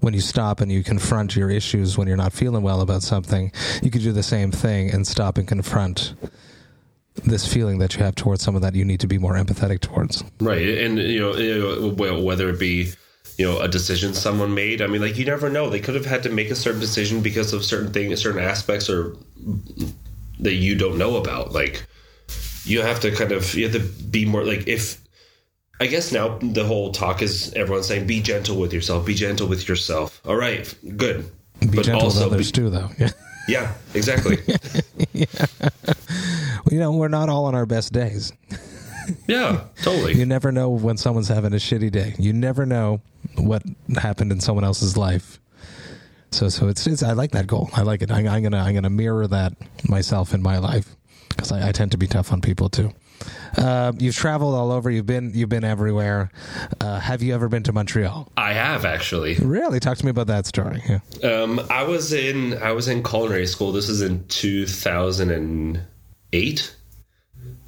[0.00, 3.50] when you stop and you confront your issues when you're not feeling well about something,
[3.82, 6.14] you could do the same thing and stop and confront
[7.24, 10.24] this feeling that you have towards someone that you need to be more empathetic towards.
[10.40, 12.92] Right, and you know, whether it be
[13.38, 14.80] you know a decision someone made.
[14.80, 15.68] I mean, like you never know.
[15.68, 18.88] They could have had to make a certain decision because of certain things, certain aspects,
[18.88, 19.16] or
[20.40, 21.52] that you don't know about.
[21.52, 21.86] Like
[22.64, 25.00] you have to kind of you have to be more like if.
[25.78, 29.46] I guess now the whole talk is everyone saying be gentle with yourself, be gentle
[29.46, 30.22] with yourself.
[30.24, 31.30] All right, good.
[31.60, 32.90] Be but gentle also with others be, too, though.
[32.98, 33.10] Yeah.
[33.48, 34.38] Yeah, exactly.
[35.12, 35.26] yeah.
[36.70, 38.32] You know, we're not all on our best days.
[39.26, 40.14] yeah, totally.
[40.14, 42.14] You never know when someone's having a shitty day.
[42.18, 43.00] You never know
[43.36, 43.62] what
[43.96, 45.40] happened in someone else's life.
[46.32, 47.70] So, so it's, it's I like that goal.
[47.72, 48.10] I like it.
[48.10, 49.54] I, am gonna I'm gonna mirror that
[49.88, 50.96] myself in my life
[51.28, 52.92] because I, I, tend to be tough on people too.
[53.56, 54.90] Uh, you've traveled all over.
[54.90, 56.30] You've been you've been everywhere.
[56.80, 58.30] Uh, have you ever been to Montreal?
[58.36, 59.36] I have actually.
[59.36, 59.80] Really?
[59.80, 60.82] Talk to me about that story.
[60.88, 60.98] Yeah.
[61.30, 63.72] Um, I was in I was in culinary school.
[63.72, 64.24] This is in
[66.40, 66.76] 2008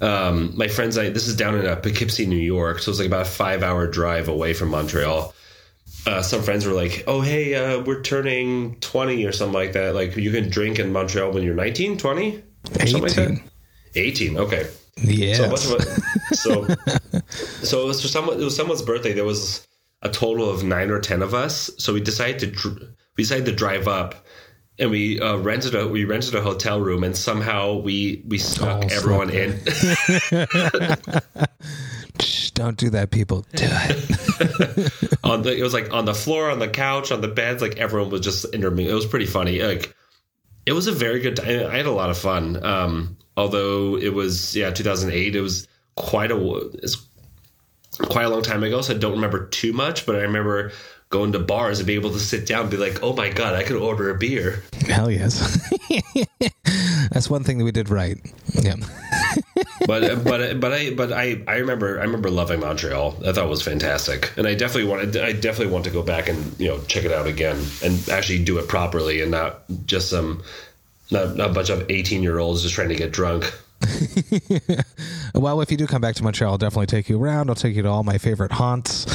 [0.01, 3.07] um, my friends, I this is down in uh, Poughkeepsie, New York, so it's like
[3.07, 5.33] about a five hour drive away from Montreal.
[6.07, 9.95] Uh, some friends were like, "Oh, hey, uh, we're turning 20 or something like that.
[9.95, 12.43] Like, you can drink in Montreal when you're 19, 20,
[12.79, 13.01] 18.
[13.01, 13.43] Like
[13.95, 14.37] 18.
[14.37, 14.67] Okay.
[15.01, 15.33] Yeah.
[15.55, 15.77] So,
[16.31, 16.67] so,
[17.61, 18.39] so it was for someone.
[18.39, 19.11] It was someone's birthday.
[19.11, 19.67] There was
[20.01, 21.69] a total of nine or ten of us.
[21.77, 24.25] So we decided to we decided to drive up
[24.79, 28.85] and we uh, rented a we rented a hotel room and somehow we we snuck
[28.85, 29.51] oh, everyone in.
[32.53, 33.45] Don't do that, people.
[33.55, 35.19] Do it.
[35.23, 37.77] on the it was like on the floor, on the couch, on the beds, like
[37.77, 38.91] everyone was just intermingling.
[38.91, 39.61] It was pretty funny.
[39.61, 39.95] Like
[40.65, 41.67] it was a very good time.
[41.67, 42.63] I had a lot of fun.
[42.63, 47.05] Um, although it was yeah 2008, it was quite a it's
[47.97, 50.05] quite a long time ago, so I don't remember too much.
[50.05, 50.71] But I remember
[51.09, 53.55] going to bars and being able to sit down and be like, oh my god,
[53.55, 54.63] I could order a beer.
[54.87, 55.59] Hell yes.
[57.11, 58.17] That's one thing that we did right.
[58.53, 58.75] Yeah.
[59.87, 63.17] but uh, but uh, but I but I I remember I remember loving Montreal.
[63.25, 66.29] I thought it was fantastic, and I definitely wanted I definitely want to go back
[66.29, 70.09] and you know check it out again and actually do it properly and not just
[70.09, 70.43] some
[71.09, 73.51] not, not a bunch of eighteen year olds just trying to get drunk.
[75.35, 77.49] well, if you do come back to Montreal, I'll definitely take you around.
[77.49, 79.05] I'll take you to all my favorite haunts,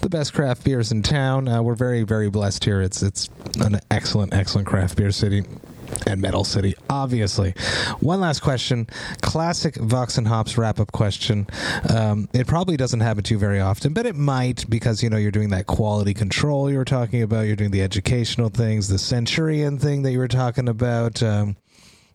[0.00, 1.48] the best craft beers in town.
[1.48, 2.82] Uh, we're very, very blessed here.
[2.82, 5.44] It's it's an excellent, excellent craft beer city
[6.06, 7.52] and Metal City, obviously.
[8.00, 8.86] One last question,
[9.22, 11.46] classic Vox and Hops wrap up question.
[11.88, 15.16] Um, it probably doesn't happen to you very often, but it might because you know
[15.16, 17.42] you're doing that quality control you were talking about.
[17.42, 21.22] You're doing the educational things, the Centurion thing that you were talking about.
[21.22, 21.56] Um,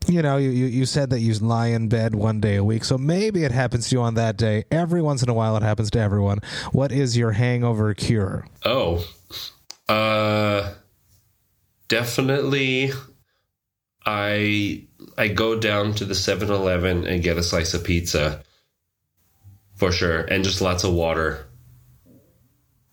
[0.08, 2.96] you know, you, you said that you lie in bed one day a week, so
[2.98, 4.64] maybe it happens to you on that day.
[4.70, 6.40] Every once in a while, it happens to everyone.
[6.72, 8.46] What is your hangover cure?
[8.64, 9.04] Oh,
[9.88, 10.72] uh,
[11.88, 12.92] definitely.
[14.04, 14.84] I
[15.18, 18.42] I go down to the 7-Eleven and get a slice of pizza
[19.74, 21.46] for sure, and just lots of water.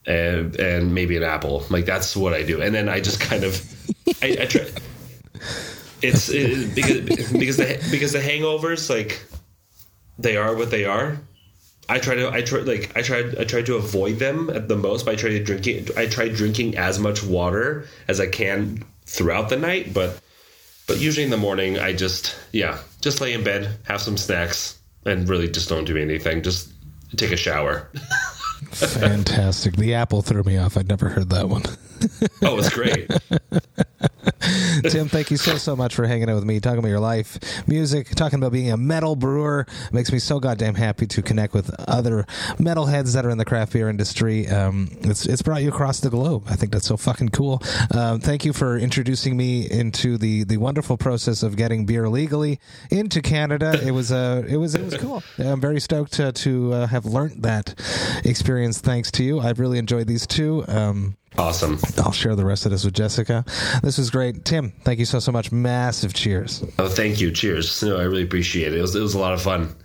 [0.05, 1.65] And, and maybe an apple.
[1.69, 2.61] Like that's what I do.
[2.61, 3.65] And then I just kind of
[4.21, 4.65] I, I try
[6.03, 9.23] it's it, because because the because the hangovers like
[10.19, 11.17] they are what they are.
[11.89, 14.75] I try to I try like I tried I tried to avoid them at the
[14.75, 19.49] most by trying to drinking I tried drinking as much water as I can throughout
[19.49, 20.19] the night, but
[20.87, 24.79] but usually in the morning I just yeah just lay in bed, have some snacks,
[25.05, 26.41] and really just don't do anything.
[26.41, 26.71] Just
[27.17, 27.89] take a shower.
[28.71, 29.75] Fantastic.
[29.75, 30.77] The apple threw me off.
[30.77, 31.63] I'd never heard that one.
[32.43, 33.11] oh, it's great.
[34.89, 37.39] Tim, thank you so so much for hanging out with me, talking about your life,
[37.67, 39.65] music, talking about being a metal brewer.
[39.87, 42.25] It makes me so goddamn happy to connect with other
[42.57, 44.47] metalheads that are in the craft beer industry.
[44.47, 46.43] Um, it's it's brought you across the globe.
[46.49, 47.61] I think that's so fucking cool.
[47.93, 52.59] Um, thank you for introducing me into the the wonderful process of getting beer legally
[52.89, 53.79] into Canada.
[53.85, 55.23] It was uh, it was it was cool.
[55.37, 57.79] I'm very stoked to, to uh, have learned that
[58.25, 59.39] experience thanks to you.
[59.39, 60.65] I've really enjoyed these two.
[60.67, 61.79] Um, Awesome.
[61.97, 63.43] I'll share the rest of this with Jessica.
[63.81, 64.45] This was great.
[64.45, 65.51] Tim, thank you so, so much.
[65.51, 66.63] Massive cheers.
[66.77, 67.31] Oh, thank you.
[67.31, 67.81] Cheers.
[67.81, 68.77] No, I really appreciate it.
[68.77, 69.75] It was, it was a lot of fun.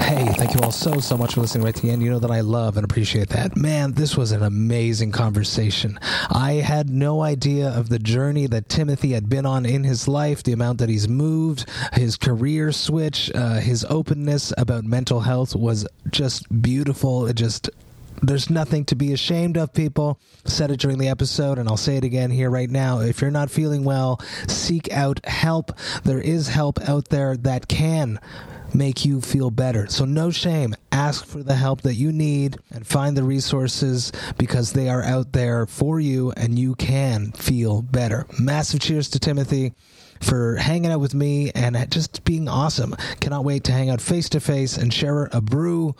[0.00, 2.02] Hey, thank you all so, so much for listening right to the end.
[2.02, 3.56] You know that I love and appreciate that.
[3.56, 5.98] Man, this was an amazing conversation.
[6.30, 10.42] I had no idea of the journey that Timothy had been on in his life,
[10.42, 15.86] the amount that he's moved, his career switch, uh, his openness about mental health was
[16.10, 17.26] just beautiful.
[17.26, 17.68] It just
[18.22, 20.18] there's nothing to be ashamed of, people.
[20.44, 23.00] Said it during the episode, and I'll say it again here right now.
[23.00, 25.72] If you're not feeling well, seek out help.
[26.04, 28.18] There is help out there that can
[28.74, 29.86] make you feel better.
[29.88, 30.74] So, no shame.
[30.92, 35.32] Ask for the help that you need and find the resources because they are out
[35.32, 38.26] there for you and you can feel better.
[38.38, 39.74] Massive cheers to Timothy
[40.20, 42.94] for hanging out with me and just being awesome.
[43.20, 45.94] Cannot wait to hang out face to face and share a brew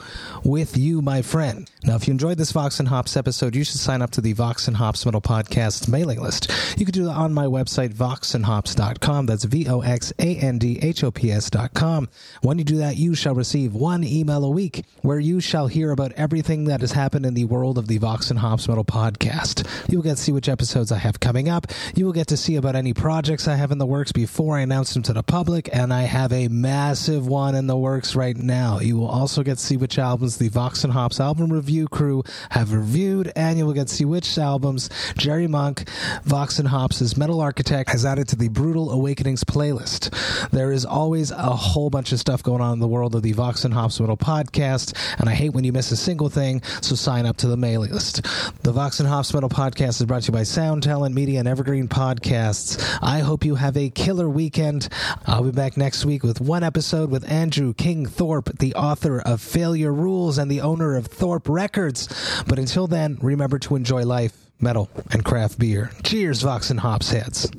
[0.44, 1.70] with you, my friend.
[1.84, 4.32] Now, if you enjoyed this Vox and Hops episode, you should sign up to the
[4.32, 6.50] Vox and Hops Metal Podcast mailing list.
[6.76, 9.26] You can do that on my website, voxandhops.com.
[9.26, 12.08] That's V O X A N D H O P S.com.
[12.42, 15.92] When you do that, you shall receive one email a week where you shall hear
[15.92, 19.66] about everything that has happened in the world of the Vox and Hops Metal Podcast.
[19.90, 21.66] You will get to see which episodes I have coming up.
[21.94, 24.60] You will get to see about any projects I have in the works before I
[24.60, 28.36] announce them to the public, and I have a massive one in the works right
[28.36, 28.78] now.
[28.80, 32.22] You will also get to see which albums the Vox and Hops album review crew
[32.50, 35.88] have reviewed, and you will get to see which albums Jerry Monk,
[36.24, 40.10] Vox and Hops' Metal Architect, has added to the Brutal Awakenings playlist.
[40.50, 43.32] There is always a whole bunch of stuff going on in the world of the
[43.32, 46.94] Vox and Hops Metal podcast, and I hate when you miss a single thing, so
[46.94, 48.22] sign up to the mailing list.
[48.62, 51.48] The Vox and Hops Metal podcast is brought to you by Sound Talent Media and
[51.48, 52.98] Evergreen Podcasts.
[53.02, 54.88] I hope you have a killer weekend.
[55.26, 59.40] I'll be back next week with one episode with Andrew King Thorpe, the author of
[59.40, 62.08] Failure Rules and the owner of Thorpe Records.
[62.46, 65.90] But until then, remember to enjoy life, metal, and craft beer.
[66.04, 67.50] Cheers, Vox and Hops heads.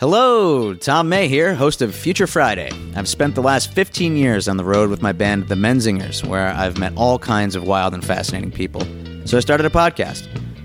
[0.00, 2.72] Hello, Tom May here, host of Future Friday.
[2.96, 6.48] I've spent the last 15 years on the road with my band, The Menzingers, where
[6.48, 8.80] I've met all kinds of wild and fascinating people.
[9.26, 10.26] So I started a podcast.